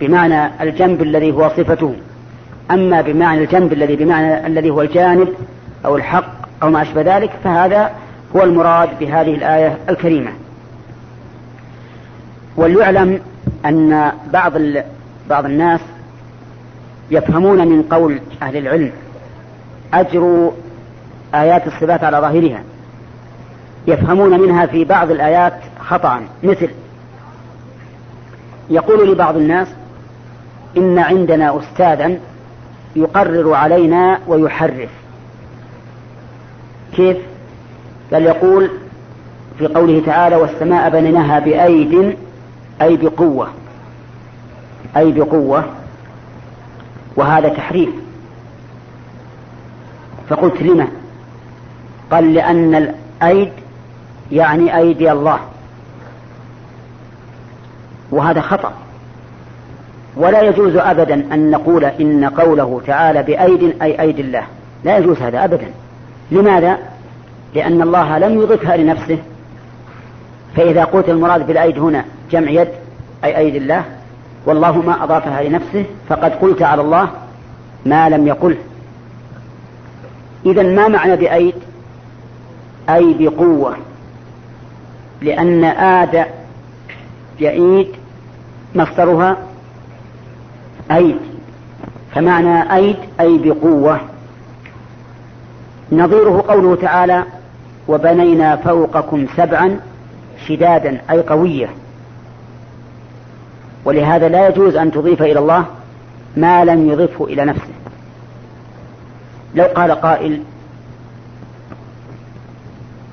بمعنى 0.00 0.62
الجنب 0.62 1.02
الذي 1.02 1.32
هو 1.32 1.48
صفته. 1.48 1.94
أما 2.70 3.00
بمعنى 3.00 3.44
الجنب 3.44 3.72
الذي 3.72 3.96
بمعنى 3.96 4.46
الذي 4.46 4.70
هو 4.70 4.82
الجانب 4.82 5.28
أو 5.84 5.96
الحق 5.96 6.32
أو 6.62 6.70
ما 6.70 6.82
أشبه 6.82 7.16
ذلك 7.16 7.30
فهذا 7.44 7.90
هو 8.36 8.42
المراد 8.42 8.88
بهذه 9.00 9.34
الآية 9.34 9.78
الكريمة. 9.88 10.32
وليعلم 12.56 13.20
أن 13.66 14.12
بعض 14.32 14.52
بعض 15.30 15.44
الناس 15.44 15.80
يفهمون 17.12 17.68
من 17.68 17.82
قول 17.82 18.20
أهل 18.42 18.56
العلم 18.56 18.92
أجر 19.94 20.52
آيات 21.34 21.66
الصفات 21.66 22.04
على 22.04 22.18
ظاهرها. 22.18 22.62
يفهمون 23.86 24.40
منها 24.40 24.66
في 24.66 24.84
بعض 24.84 25.10
الآيات 25.10 25.52
خطأ 25.80 26.20
مثل 26.42 26.68
يقول 28.70 29.12
لبعض 29.12 29.36
الناس 29.36 29.68
إن 30.76 30.98
عندنا 30.98 31.58
أستاذا 31.58 32.18
يقرر 32.96 33.54
علينا 33.54 34.18
ويحرف. 34.26 34.90
كيف؟ 36.96 37.16
بل 38.12 38.22
يقول 38.22 38.70
في 39.58 39.66
قوله 39.66 40.02
تعالى 40.06 40.36
والسماء 40.36 40.90
بنيناها 40.90 41.38
بأيد 41.38 42.16
أي 42.82 42.96
بقوة 42.96 43.48
أي 44.96 45.12
بقوة. 45.12 45.64
وهذا 47.16 47.48
تحريف. 47.48 47.90
فقلت 50.28 50.62
لما؟ 50.62 50.88
قال 52.10 52.34
لأن 52.34 52.74
الأيد 52.74 53.52
يعني 54.32 54.76
أيدي 54.76 55.12
الله. 55.12 55.38
وهذا 58.10 58.40
خطأ. 58.40 58.72
ولا 60.16 60.42
يجوز 60.42 60.76
أبدا 60.76 61.14
أن 61.14 61.50
نقول 61.50 61.84
إن 61.84 62.24
قوله 62.24 62.80
تعالى 62.86 63.22
بأيد 63.22 63.82
أي 63.82 64.00
أيدي 64.00 64.22
الله. 64.22 64.44
لا 64.84 64.98
يجوز 64.98 65.16
هذا 65.18 65.44
أبدا. 65.44 65.70
لماذا؟ 66.30 66.78
لأن 67.54 67.82
الله 67.82 68.18
لم 68.18 68.40
يضفها 68.40 68.76
لنفسه. 68.76 69.18
فإذا 70.56 70.84
قلت 70.84 71.08
المراد 71.08 71.46
بالأيد 71.46 71.78
هنا 71.78 72.04
جمع 72.30 72.50
يد 72.50 72.68
أي 73.24 73.36
أيد 73.36 73.54
الله 73.54 73.84
والله 74.46 74.82
ما 74.82 75.04
أضافها 75.04 75.42
لنفسه 75.42 75.84
فقد 76.08 76.32
قلت 76.32 76.62
على 76.62 76.82
الله 76.82 77.10
ما 77.86 78.08
لم 78.08 78.26
يقله 78.26 78.56
إذا 80.46 80.62
ما 80.62 80.88
معنى 80.88 81.16
بأيد؟ 81.16 81.54
أي 82.88 83.14
بقوة. 83.18 83.76
لأن 85.22 85.64
آد 85.64 86.26
يعيد 87.40 87.88
مصدرها 88.74 89.36
أيد. 90.90 91.16
فمعنى 92.14 92.74
أيد 92.74 92.96
أي 93.20 93.38
بقوة. 93.38 94.00
نظيره 95.92 96.44
قوله 96.48 96.76
تعالى 96.76 97.24
وبنينا 97.88 98.56
فوقكم 98.56 99.26
سبعا 99.36 99.80
شدادا 100.48 101.00
أي 101.10 101.20
قوية. 101.20 101.68
ولهذا 103.84 104.28
لا 104.28 104.48
يجوز 104.48 104.76
أن 104.76 104.92
تضيف 104.92 105.22
إلى 105.22 105.38
الله 105.38 105.64
ما 106.36 106.64
لم 106.64 106.90
يضفه 106.90 107.24
إلى 107.24 107.44
نفسه. 107.44 107.72
لو 109.54 109.64
قال 109.64 109.92
قائل 109.92 110.42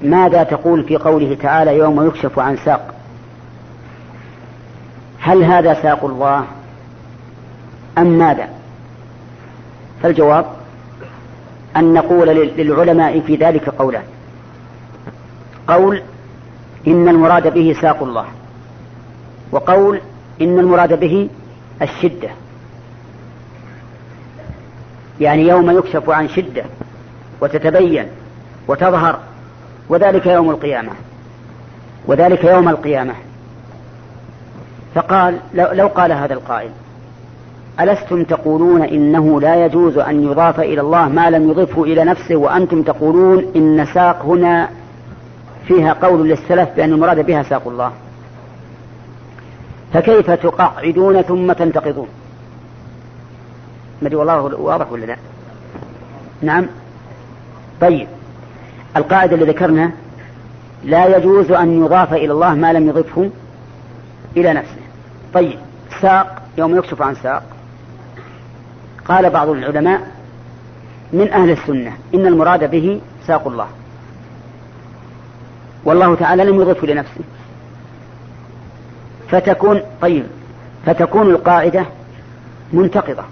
ماذا 0.01 0.43
تقول 0.43 0.83
في 0.83 0.97
قوله 0.97 1.37
تعالى 1.41 1.77
يوم 1.77 2.07
يكشف 2.07 2.39
عن 2.39 2.57
ساق؟ 2.57 2.93
هل 5.19 5.43
هذا 5.43 5.73
ساق 5.73 6.05
الله 6.05 6.45
أم 7.97 8.07
ماذا؟ 8.07 8.49
فالجواب 10.03 10.45
أن 11.77 11.93
نقول 11.93 12.27
للعلماء 12.27 13.19
في 13.19 13.35
ذلك 13.35 13.69
قولان. 13.69 14.03
قول 15.67 16.01
إن 16.87 17.07
المراد 17.07 17.53
به 17.53 17.75
ساق 17.81 18.03
الله 18.03 18.25
وقول 19.51 20.01
إن 20.41 20.59
المراد 20.59 20.99
به 20.99 21.29
الشدة. 21.81 22.29
يعني 25.21 25.47
يوم 25.47 25.77
يكشف 25.77 26.09
عن 26.09 26.29
شدة 26.29 26.63
وتتبين 27.41 28.07
وتظهر 28.67 29.19
وذلك 29.89 30.25
يوم 30.25 30.49
القيامة. 30.49 30.91
وذلك 32.07 32.43
يوم 32.43 32.69
القيامة. 32.69 33.13
فقال 34.95 35.39
لو 35.53 35.87
قال 35.87 36.11
هذا 36.11 36.33
القائل 36.33 36.69
ألستم 37.79 38.23
تقولون 38.23 38.81
إنه 38.81 39.41
لا 39.41 39.65
يجوز 39.65 39.97
أن 39.97 40.23
يضاف 40.23 40.59
إلى 40.59 40.81
الله 40.81 41.09
ما 41.09 41.29
لم 41.29 41.49
يضفه 41.49 41.83
إلى 41.83 42.03
نفسه 42.03 42.35
وأنتم 42.35 42.83
تقولون 42.83 43.45
إن 43.55 43.85
ساق 43.93 44.25
هنا 44.25 44.69
فيها 45.67 45.93
قول 45.93 46.29
للسلف 46.29 46.69
بأن 46.75 46.93
المراد 46.93 47.25
بها 47.25 47.43
ساق 47.43 47.67
الله؟ 47.67 47.91
فكيف 49.93 50.31
تقعدون 50.31 51.21
ثم 51.21 51.53
تنتقضون؟ 51.53 52.07
ما 54.01 54.15
والله 54.15 54.41
واضح 54.41 54.91
ولا 54.91 55.05
لا؟ 55.05 55.15
نعم. 56.41 56.65
طيب. 57.81 58.07
القاعدة 58.97 59.35
اللي 59.35 59.45
ذكرنا 59.45 59.91
لا 60.83 61.17
يجوز 61.17 61.51
أن 61.51 61.85
يضاف 61.85 62.13
إلى 62.13 62.31
الله 62.31 62.53
ما 62.53 62.73
لم 62.73 62.89
يضفه 62.89 63.29
إلى 64.37 64.53
نفسه. 64.53 64.81
طيب. 65.33 65.59
ساق 66.01 66.41
يوم 66.57 66.77
يكشف 66.77 67.01
عن 67.01 67.15
ساق 67.15 67.43
قال 69.05 69.29
بعض 69.29 69.49
العلماء 69.49 70.01
من 71.13 71.31
أهل 71.31 71.51
السنة 71.51 71.97
إن 72.13 72.27
المراد 72.27 72.71
به 72.71 73.01
ساق 73.27 73.47
الله. 73.47 73.67
والله 75.83 76.15
تعالى 76.15 76.43
لم 76.43 76.61
يضفه 76.61 76.87
لنفسه. 76.87 77.21
فتكون 79.31 79.81
طيب 80.01 80.23
فتكون 80.85 81.29
القاعدة 81.29 81.85
منتقضة. 82.73 83.23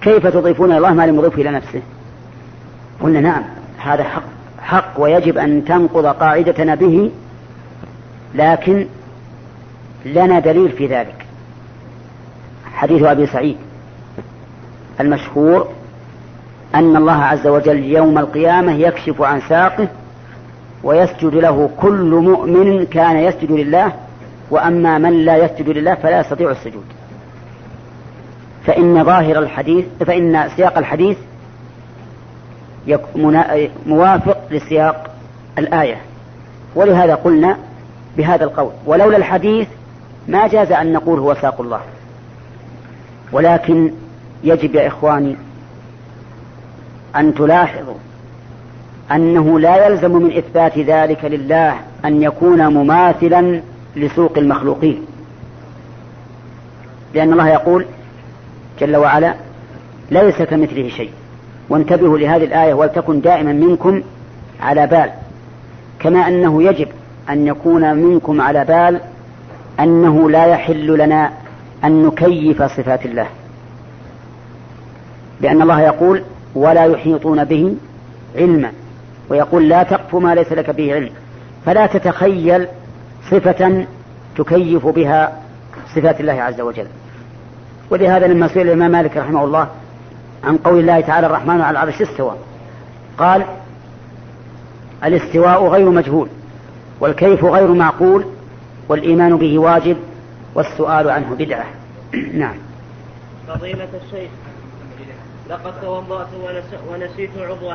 كيف 0.00 0.26
تضيفون 0.26 0.72
الله 0.72 0.92
ما 0.92 1.06
لم 1.06 1.14
يضيفه 1.14 1.42
إلى 1.42 1.50
نفسه؟ 1.50 1.82
قلنا 3.00 3.20
نعم 3.20 3.42
هذا 3.78 4.04
حق 4.04 4.22
حق 4.62 4.92
ويجب 4.98 5.38
أن 5.38 5.64
تنقض 5.64 6.06
قاعدتنا 6.06 6.74
به 6.74 7.10
لكن 8.34 8.86
لنا 10.04 10.38
دليل 10.38 10.72
في 10.72 10.86
ذلك. 10.86 11.26
حديث 12.72 13.02
أبي 13.02 13.26
سعيد 13.26 13.56
المشهور 15.00 15.68
أن 16.74 16.96
الله 16.96 17.12
عز 17.12 17.46
وجل 17.46 17.84
يوم 17.84 18.18
القيامة 18.18 18.72
يكشف 18.72 19.22
عن 19.22 19.40
ساقه 19.48 19.88
ويسجد 20.82 21.34
له 21.34 21.70
كل 21.80 22.10
مؤمن 22.10 22.86
كان 22.86 23.16
يسجد 23.16 23.52
لله 23.52 23.92
وأما 24.50 24.98
من 24.98 25.24
لا 25.24 25.36
يسجد 25.36 25.68
لله 25.68 25.94
فلا 25.94 26.20
يستطيع 26.20 26.50
السجود. 26.50 26.84
فإن 28.66 29.04
ظاهر 29.04 29.38
الحديث 29.38 29.84
فإن 30.06 30.48
سياق 30.56 30.78
الحديث 30.78 31.18
موافق 33.86 34.38
لسياق 34.50 35.10
الآية. 35.58 36.00
ولهذا 36.74 37.14
قلنا 37.14 37.58
بهذا 38.16 38.44
القول 38.44 38.72
ولولا 38.86 39.16
الحديث 39.16 39.68
ما 40.28 40.46
جاز 40.46 40.72
أن 40.72 40.92
نقول 40.92 41.18
هو 41.18 41.34
ساق 41.34 41.60
الله. 41.60 41.80
ولكن 43.32 43.92
يجب 44.44 44.74
يا 44.74 44.86
إخواني 44.86 45.36
أن 47.16 47.34
تلاحظوا 47.34 47.94
أنه 49.12 49.60
لا 49.60 49.86
يلزم 49.86 50.12
من 50.12 50.36
إثبات 50.36 50.78
ذلك 50.78 51.24
لله 51.24 51.74
أن 52.04 52.22
يكون 52.22 52.66
مماثلا 52.66 53.60
لسوق 53.96 54.38
المخلوقين. 54.38 55.06
لأن 57.14 57.32
الله 57.32 57.48
يقول 57.48 57.84
جل 58.80 58.96
وعلا 58.96 59.34
ليس 60.10 60.42
كمثله 60.42 60.88
شيء. 60.88 61.10
وانتبهوا 61.68 62.18
لهذه 62.18 62.44
الآية 62.44 62.74
ولتكن 62.74 63.20
دائما 63.20 63.52
منكم 63.52 64.02
على 64.60 64.86
بال. 64.86 65.10
كما 66.00 66.28
أنه 66.28 66.62
يجب 66.62 66.88
أن 67.30 67.46
يكون 67.46 67.94
منكم 67.94 68.40
على 68.40 68.64
بال 68.64 69.00
أنه 69.80 70.30
لا 70.30 70.46
يحل 70.46 70.98
لنا 70.98 71.30
أن 71.84 72.06
نكيف 72.06 72.62
صفات 72.62 73.06
الله. 73.06 73.26
لأن 75.40 75.62
الله 75.62 75.80
يقول 75.80 76.22
ولا 76.54 76.84
يحيطون 76.84 77.44
به 77.44 77.74
علما. 78.36 78.72
ويقول 79.28 79.68
لا 79.68 79.82
تقف 79.82 80.14
ما 80.14 80.34
ليس 80.34 80.52
لك 80.52 80.70
به 80.70 80.94
علم. 80.94 81.10
فلا 81.66 81.86
تتخيل 81.86 82.68
صفة 83.30 83.86
تكيف 84.36 84.86
بها 84.86 85.42
صفات 85.94 86.20
الله 86.20 86.32
عز 86.32 86.60
وجل. 86.60 86.86
ولهذا 87.90 88.26
لما 88.26 88.48
سئل 88.48 88.66
الإمام 88.66 88.90
مالك 88.90 89.16
رحمه 89.16 89.44
الله 89.44 89.68
عن 90.44 90.56
قول 90.56 90.80
الله 90.80 91.00
تعالى 91.00 91.26
الرحمن 91.26 91.60
على 91.60 91.70
العرش 91.70 92.02
استوى. 92.02 92.34
قال 93.18 93.44
الاستواء 95.04 95.66
غير 95.66 95.90
مجهول 95.90 96.28
والكيف 97.00 97.44
غير 97.44 97.72
معقول 97.72 98.24
والإيمان 98.88 99.36
به 99.36 99.58
واجب 99.58 99.96
والسؤال 100.54 101.10
عنه 101.10 101.34
بدعة. 101.38 101.64
نعم. 102.42 102.56
فضيلة 103.48 103.88
الشيخ 104.04 104.30
لقد 105.50 105.80
توضأت 105.80 106.28
ونسيت 106.90 107.30
عضوا. 107.38 107.74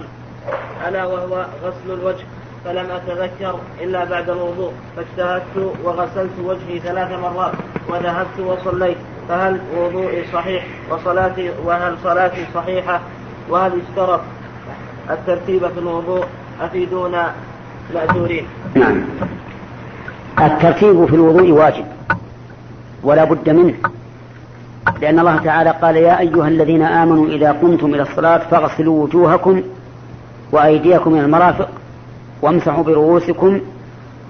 ألا 0.88 1.06
وهو 1.06 1.46
غسل 1.64 2.00
الوجه 2.00 2.24
فلم 2.66 2.86
أتذكر 2.92 3.60
إلا 3.82 4.04
بعد 4.06 4.30
الوضوء 4.30 4.72
فاجتهدت 4.96 5.74
وغسلت 5.84 6.40
وجهي 6.44 6.80
ثلاث 6.80 7.20
مرات 7.20 7.54
وذهبت 7.90 8.40
وصليت 8.40 8.98
فهل 9.30 9.60
وضوئي 9.78 10.24
صحيح؟ 10.34 10.66
وصلاتي 10.92 11.52
وهل 11.66 11.96
صلاتي 12.04 12.46
صحيحة؟ 12.54 13.00
وهل 13.50 13.72
اشترط 13.90 14.22
الترتيب 15.10 15.68
في 15.68 15.80
الوضوء؟ 15.80 16.26
أفيدونا 16.62 17.34
مأجورين 17.94 18.46
نعم. 18.76 19.02
الترتيب 20.40 21.06
في 21.06 21.16
الوضوء 21.16 21.52
واجب 21.52 21.86
ولا 23.04 23.24
بد 23.24 23.50
منه 23.50 23.74
لأن 25.02 25.20
الله 25.20 25.38
تعالى 25.38 25.70
قال 25.82 25.96
يا 25.96 26.20
أيها 26.20 26.48
الذين 26.48 26.84
آمنوا 26.84 27.28
إذا 27.28 27.52
قمتم 27.52 27.94
إلى 27.96 28.02
الصلاة 28.02 28.38
فاغسلوا 28.38 29.04
وجوهكم 29.04 29.62
وأيديكم 30.52 31.14
إلى 31.14 31.26
المرافق 31.26 31.70
وامسحوا 32.42 32.84
برؤوسكم 32.84 33.62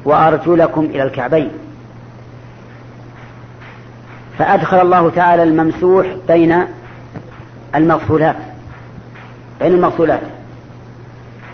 وأرجلكم 0.06 0.86
إلى 0.86 1.04
الكعبين. 1.04 1.52
فأدخل 4.38 4.82
الله 4.82 5.10
تعالى 5.10 5.44
الممسوح 5.44 6.08
بين 6.28 6.66
المغسولات 7.76 8.36
بين 9.60 9.74
المغسولات. 9.74 10.22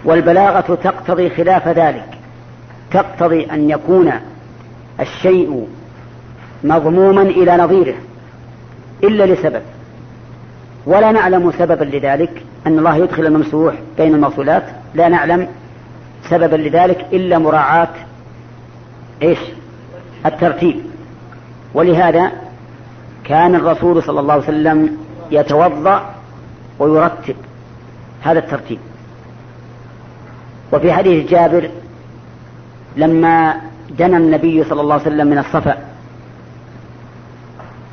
والبلاغة 0.05 0.76
تقتضي 0.76 1.30
خلاف 1.30 1.68
ذلك 1.68 2.09
تقتضي 2.91 3.45
أن 3.45 3.70
يكون 3.70 4.11
الشيء 4.99 5.68
مضموما 6.63 7.22
إلى 7.22 7.57
نظيره 7.57 7.95
إلا 9.03 9.24
لسبب. 9.24 9.61
ولا 10.88 11.12
نعلم 11.12 11.52
سببا 11.52 11.84
لذلك 11.84 12.44
أن 12.68 12.80
الله 12.80 12.96
يدخل 12.96 13.26
الممسوح 13.26 13.76
بين 13.98 14.16
الموصولات. 14.16 14.64
لا 14.94 15.10
نعلم 15.10 15.48
سببا 16.30 16.56
لذلك 16.56 17.06
إلا 17.14 17.38
مراعاة 17.40 17.90
إيش؟ 19.22 19.40
الترتيب. 20.26 20.76
ولهذا 21.74 22.32
كان 23.24 23.56
الرسول 23.56 24.04
صلى 24.04 24.20
الله 24.20 24.34
عليه 24.34 24.44
وسلم 24.44 24.98
يتوضأ 25.32 26.14
ويرتب 26.80 27.36
هذا 28.24 28.40
الترتيب. 28.40 28.80
وفي 30.74 30.94
حديث 30.94 31.30
جابر 31.30 31.70
لما 32.98 33.56
دنا 34.00 34.18
النبي 34.18 34.64
صلى 34.64 34.82
الله 34.82 34.94
عليه 34.94 35.04
وسلم 35.04 35.28
من 35.28 35.38
الصفا 35.38 35.78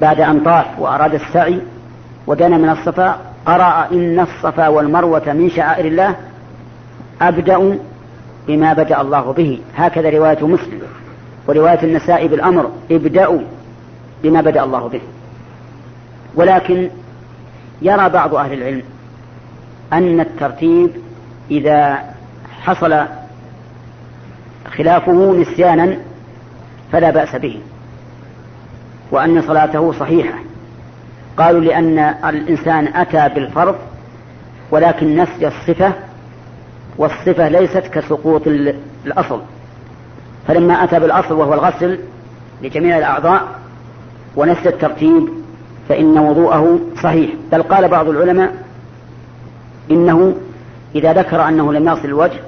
بعد 0.01 0.21
أن 0.21 0.41
طاف 0.41 0.67
وأراد 0.79 1.15
السعي 1.15 1.61
ودنا 2.27 2.59
من 2.59 2.69
الصفا 2.69 3.21
قرأ 3.47 3.89
إن 3.93 4.21
الصفا 4.21 4.69
والمروة 4.69 5.33
من 5.33 5.51
شعائر 5.51 5.85
الله 5.85 6.17
أبدأ 7.23 7.79
بما 8.49 8.73
بدأ 8.73 9.01
الله 9.01 9.33
به. 9.33 9.61
هكذا 9.77 10.11
رواية 10.11 10.47
مسلم 10.47 10.81
ورواية 11.47 11.83
النساء 11.83 12.27
بالأمر 12.27 12.71
ابدأوا 12.91 13.41
بما 14.23 14.41
بدأ 14.41 14.65
الله 14.65 14.89
به. 14.89 15.01
ولكن 16.35 16.91
يرى 17.83 18.09
بعض 18.09 18.35
أهل 18.35 18.53
العلم 18.53 18.83
أن 19.93 20.21
الترتيب 20.21 20.91
إذا 21.51 21.99
حصل 22.63 23.05
خلافه 24.77 25.33
نسيانا 25.33 25.97
فلا 26.93 27.11
بأس 27.11 27.37
به 27.37 27.61
وأن 29.11 29.43
صلاته 29.43 29.93
صحيحة. 29.93 30.39
قالوا 31.37 31.61
لأن 31.61 31.99
الإنسان 31.99 32.87
أتى 32.87 33.35
بالفرض 33.35 33.75
ولكن 34.71 35.17
نسي 35.17 35.47
الصفة 35.47 35.93
والصفة 36.99 37.49
ليست 37.49 37.87
كسقوط 37.87 38.43
الأصل. 39.07 39.41
فلما 40.49 40.85
أتى 40.85 41.01
بالأصل 41.01 41.35
وهو 41.35 41.55
الغسل 41.55 41.99
لجميع 42.63 42.99
الأعضاء 42.99 43.43
ونسي 44.37 44.69
الترتيب 44.69 45.29
فإن 45.89 46.19
وضوءه 46.19 46.79
صحيح. 47.03 47.31
بل 47.53 47.63
قال 47.63 47.89
بعض 47.89 48.09
العلماء 48.09 48.55
إنه 49.91 50.35
إذا 50.95 51.13
ذكر 51.13 51.49
أنه 51.49 51.73
لم 51.73 51.89
يغسل 51.89 52.09
الوجه 52.09 52.41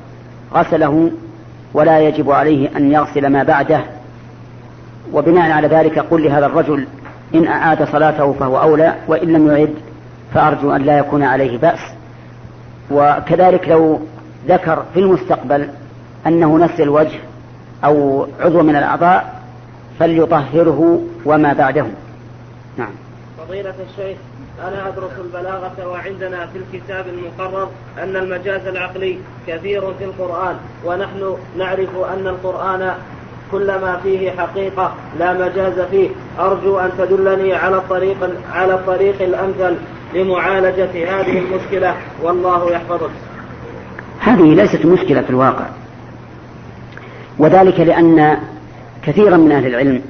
غسله 0.54 1.10
ولا 1.74 2.00
يجب 2.00 2.30
عليه 2.30 2.76
أن 2.76 2.92
يغسل 2.92 3.26
ما 3.26 3.42
بعده. 3.42 3.80
وبناء 5.12 5.50
على 5.50 5.68
ذلك 5.68 5.98
قل 5.98 6.24
لهذا 6.24 6.46
الرجل 6.46 6.86
إن 7.34 7.46
أعاد 7.46 7.88
صلاته 7.88 8.32
فهو 8.32 8.60
أولى 8.60 8.94
وإن 9.08 9.32
لم 9.32 9.50
يعد 9.50 9.74
فأرجو 10.34 10.72
أن 10.72 10.82
لا 10.82 10.98
يكون 10.98 11.22
عليه 11.22 11.58
بأس. 11.58 11.80
وكذلك 12.90 13.68
لو 13.68 14.00
ذكر 14.48 14.84
في 14.94 15.00
المستقبل 15.00 15.68
أنه 16.26 16.58
نسي 16.58 16.82
الوجه 16.82 17.18
أو 17.84 18.26
عضو 18.40 18.62
من 18.62 18.76
الأعضاء 18.76 19.42
فليطهره 19.98 21.02
وما 21.24 21.52
بعده. 21.52 21.86
نعم. 22.76 22.90
فضيلة 23.38 23.74
الشيخ 23.90 24.16
أنا 24.64 24.88
أدرس 24.88 25.10
البلاغة 25.18 25.86
وعندنا 25.86 26.46
في 26.46 26.58
الكتاب 26.58 27.06
المقرر 27.06 27.68
أن 27.98 28.16
المجاز 28.16 28.66
العقلي 28.66 29.18
كثير 29.46 29.94
في 29.94 30.04
القرآن 30.04 30.56
ونحن 30.84 31.36
نعرف 31.58 31.96
أن 31.96 32.26
القرآن 32.26 32.94
كل 33.52 33.66
ما 33.66 34.00
فيه 34.02 34.30
حقيقة 34.30 34.94
لا 35.18 35.32
مجاز 35.32 35.80
فيه 35.90 36.08
أرجو 36.38 36.78
أن 36.78 36.90
تدلني 36.98 37.54
على 37.54 37.76
الطريق 37.76 38.30
على 38.52 38.74
الطريق 38.74 39.22
الأمثل 39.22 39.76
لمعالجة 40.14 41.20
هذه 41.20 41.38
المشكلة 41.38 41.94
والله 42.22 42.70
يحفظك. 42.70 43.10
هذه 44.20 44.54
ليست 44.54 44.86
مشكلة 44.86 45.20
في 45.22 45.30
الواقع. 45.30 45.66
وذلك 47.38 47.80
لأن 47.80 48.38
كثيرا 49.02 49.36
من 49.36 49.52
أهل 49.52 49.66
العلم 49.66 50.02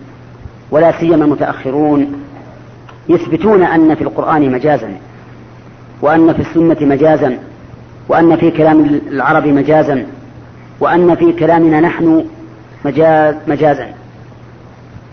ولا 0.70 1.00
سيما 1.00 1.24
المتأخرون 1.24 2.22
يثبتون 3.08 3.62
أن 3.62 3.94
في 3.94 4.02
القرآن 4.02 4.52
مجازا 4.52 4.96
وأن 6.02 6.32
في 6.32 6.40
السنة 6.40 6.76
مجازا 6.80 7.38
وأن 8.08 8.36
في 8.36 8.50
كلام 8.50 9.00
العرب 9.10 9.46
مجازا 9.46 10.06
وأن 10.80 11.14
في 11.14 11.32
كلامنا 11.32 11.80
نحن 11.80 12.24
مجاز 12.84 13.34
مجازا. 13.46 13.88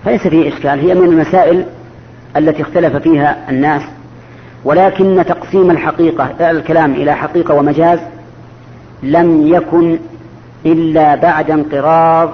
فليس 0.05 0.27
فيه 0.27 0.53
إشكال 0.53 0.79
هي 0.79 0.95
من 0.95 1.09
المسائل 1.09 1.65
التي 2.37 2.61
اختلف 2.61 2.95
فيها 2.95 3.49
الناس. 3.49 3.81
ولكن 4.65 5.23
تقسيم 5.27 5.71
الحقيقة 5.71 6.51
الكلام 6.51 6.93
إلى 6.93 7.13
حقيقة 7.13 7.53
ومجاز 7.53 7.99
لم 9.03 9.47
يكن 9.47 9.99
إلا 10.65 11.15
بعد 11.15 11.51
انقراض 11.51 12.29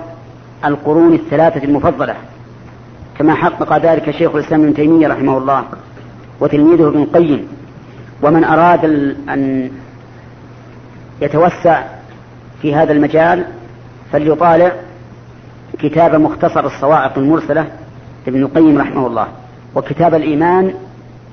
القرون 0.65 1.13
الثلاثة 1.13 1.63
المفضلة. 1.63 2.15
كما 3.19 3.33
حقق 3.33 3.77
ذلك 3.77 4.11
شيخ 4.11 4.35
الإسلام 4.35 4.63
ابن 4.63 4.73
تيمية 4.73 5.07
رحمه 5.07 5.37
الله 5.37 5.63
وتلميذه 6.39 6.87
ابن 6.87 7.01
القيم. 7.01 7.47
ومن 8.23 8.43
أراد 8.43 8.85
أن 9.29 9.71
يتوسع 11.21 11.83
في 12.61 12.75
هذا 12.75 12.91
المجال 12.91 13.45
فليطالع 14.11 14.71
كتاب 15.79 16.15
مختصر 16.15 16.65
الصواعق 16.65 17.17
المرسلة 17.17 17.67
لابن 18.25 18.41
القيم 18.43 18.77
رحمه 18.77 19.07
الله 19.07 19.27
وكتاب 19.75 20.15
الإيمان 20.15 20.73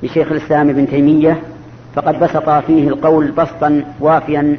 لشيخ 0.03 0.33
الإسلام 0.33 0.69
ابن 0.69 0.89
تيمية 0.89 1.43
فقد 1.95 2.21
بسط 2.21 2.49
فيه 2.49 2.89
القول 2.89 3.31
بسطا 3.31 3.85
وافيا 4.01 4.57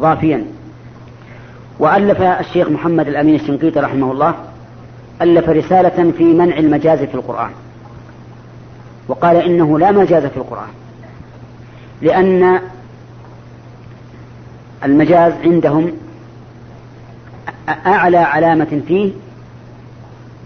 ضافيا. 0.00 0.44
وألف 1.78 2.20
الشيخ 2.20 2.68
محمد 2.68 3.08
الأمين 3.08 3.34
الشنقيطي 3.34 3.80
رحمه 3.80 4.12
الله 4.12 4.34
ألف 5.22 5.48
رسالة 5.48 6.12
في 6.18 6.24
منع 6.24 6.58
المجاز 6.58 6.98
في 6.98 7.14
القرآن. 7.14 7.50
وقال 9.08 9.36
إنه 9.36 9.78
لا 9.78 9.92
مجاز 9.92 10.26
في 10.26 10.36
القرآن 10.36 10.68
لأن 12.02 12.60
المجاز 14.84 15.32
عندهم 15.44 15.92
أعلى 17.68 18.16
علامة 18.16 18.80
فيه 18.88 19.12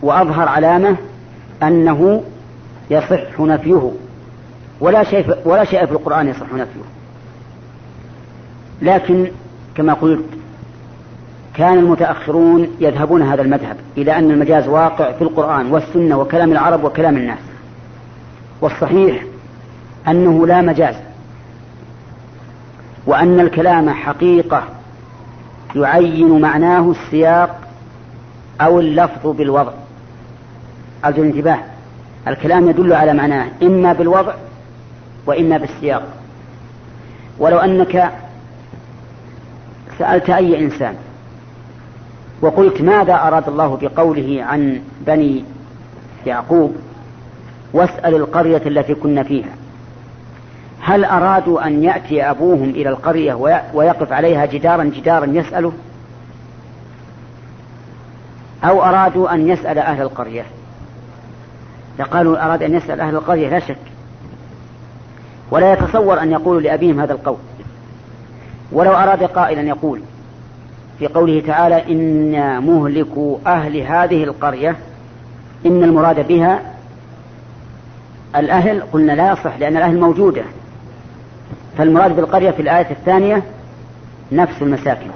وأظهر 0.02 0.48
علامة 0.48 0.96
أنه 1.62 2.22
يصح 2.90 3.40
نفيه. 3.40 3.90
ولا 4.80 5.04
شيء 5.04 5.36
ولا 5.44 5.64
شيء 5.64 5.86
في 5.86 5.92
القرآن 5.92 6.28
يصح 6.28 6.52
نفيه. 6.52 6.80
لكن 8.82 9.30
كما 9.74 9.92
قلت 9.92 10.24
كان 11.54 11.78
المتأخرون 11.78 12.68
يذهبون 12.80 13.22
هذا 13.22 13.42
المذهب 13.42 13.76
إلى 13.96 14.18
أن 14.18 14.30
المجاز 14.30 14.68
واقع 14.68 15.12
في 15.12 15.22
القرآن 15.22 15.72
والسنة 15.72 16.18
وكلام 16.18 16.52
العرب 16.52 16.84
وكلام 16.84 17.16
الناس. 17.16 17.38
والصحيح 18.60 19.22
أنه 20.08 20.46
لا 20.46 20.60
مجاز 20.60 20.94
وأن 23.06 23.40
الكلام 23.40 23.90
حقيقة 23.90 24.64
يعين 25.76 26.40
معناه 26.40 26.90
السياق 26.90 27.60
أو 28.60 28.80
اللفظ 28.80 29.26
بالوضع. 29.26 29.72
أرجو 31.04 31.22
الانتباه. 31.22 31.58
الكلام 32.28 32.70
يدل 32.70 32.92
على 32.92 33.14
معناه 33.14 33.48
إما 33.62 33.92
بالوضع 33.92 34.34
وإما 35.26 35.58
بالسياق. 35.58 36.02
ولو 37.38 37.58
أنك 37.58 38.12
سألت 39.98 40.30
أي 40.30 40.58
إنسان 40.64 40.94
وقلت 42.40 42.80
ماذا 42.80 43.14
أراد 43.14 43.48
الله 43.48 43.78
بقوله 43.82 44.44
عن 44.44 44.80
بني 45.06 45.44
يعقوب 46.26 46.76
واسأل 47.72 48.14
القرية 48.14 48.62
التي 48.66 48.94
كنا 48.94 49.22
فيها. 49.22 49.59
هل 50.80 51.04
أرادوا 51.04 51.66
أن 51.66 51.84
يأتي 51.84 52.22
أبوهم 52.22 52.70
إلى 52.70 52.88
القرية 52.88 53.34
ويقف 53.74 54.12
عليها 54.12 54.46
جدارا 54.46 54.84
جدارا 54.84 55.26
يسأله؟ 55.26 55.72
أو 58.64 58.82
أرادوا 58.82 59.34
أن 59.34 59.48
يسأل 59.48 59.78
أهل 59.78 60.02
القرية؟ 60.02 60.44
لقالوا 61.98 62.44
أراد 62.46 62.62
أن 62.62 62.74
يسأل 62.74 63.00
أهل 63.00 63.14
القرية 63.14 63.48
لا 63.48 63.58
شك. 63.58 63.76
ولا 65.50 65.72
يتصور 65.72 66.22
أن 66.22 66.32
يقولوا 66.32 66.60
لأبيهم 66.60 67.00
هذا 67.00 67.12
القول. 67.12 67.36
ولو 68.72 68.92
أراد 68.92 69.22
قائلا 69.22 69.62
يقول 69.62 70.00
في 70.98 71.06
قوله 71.06 71.42
تعالى 71.46 71.92
إنا 71.92 72.60
مهلكوا 72.60 73.38
أهل 73.46 73.76
هذه 73.76 74.24
القرية. 74.24 74.76
إن 75.66 75.84
المراد 75.84 76.28
بها 76.28 76.60
الأهل. 78.36 78.82
قلنا 78.92 79.12
لا 79.12 79.32
يصح 79.32 79.58
لأن 79.58 79.76
الأهل 79.76 80.00
موجودة. 80.00 80.42
فالمراد 81.78 82.16
بالقرية 82.16 82.50
في 82.50 82.62
الآية 82.62 82.90
الثانية 82.90 83.42
نفس 84.32 84.62
المساكن. 84.62 85.10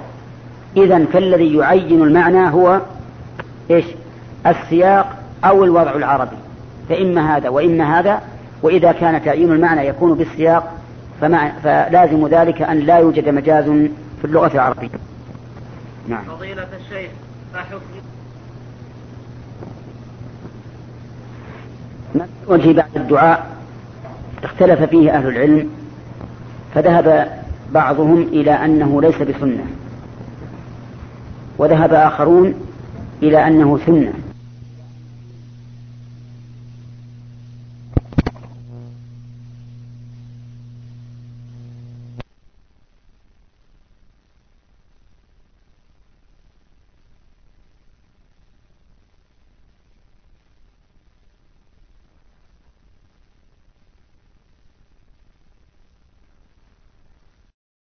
إذا 0.77 1.05
فالذي 1.05 1.55
يعين 1.55 2.03
المعنى 2.03 2.49
هو 2.49 2.81
إيش؟ 3.71 3.85
السياق 4.47 5.17
أو 5.45 5.63
الوضع 5.63 5.95
العربي. 5.95 6.37
فإما 6.89 7.37
هذا 7.37 7.49
وإما 7.49 7.99
هذا 7.99 8.21
وإذا 8.61 8.91
كان 8.91 9.23
تعيين 9.23 9.51
المعنى 9.51 9.87
يكون 9.87 10.13
بالسياق 10.13 10.73
فمع 11.21 11.51
فلازم 11.63 12.27
ذلك 12.27 12.61
أن 12.61 12.79
لا 12.79 12.97
يوجد 12.97 13.29
مجاز 13.29 13.65
في 14.21 14.25
اللغة 14.25 14.51
العربية. 14.53 14.89
نعم. 16.07 16.23
فضيلة 16.23 16.67
الشيخ 16.81 17.11
وجه 22.47 22.73
بعد 22.73 22.95
الدعاء 22.95 23.47
اختلف 24.43 24.81
فيه 24.81 25.11
أهل 25.11 25.27
العلم 25.27 25.69
فذهب 26.75 27.27
بعضهم 27.71 28.21
إلى 28.21 28.51
أنه 28.51 29.01
ليس 29.01 29.21
بسنة. 29.21 29.65
وذهب 31.57 31.93
آخرون 31.93 32.53
إلى 33.23 33.47
أنه 33.47 33.79
سنة. 33.85 34.13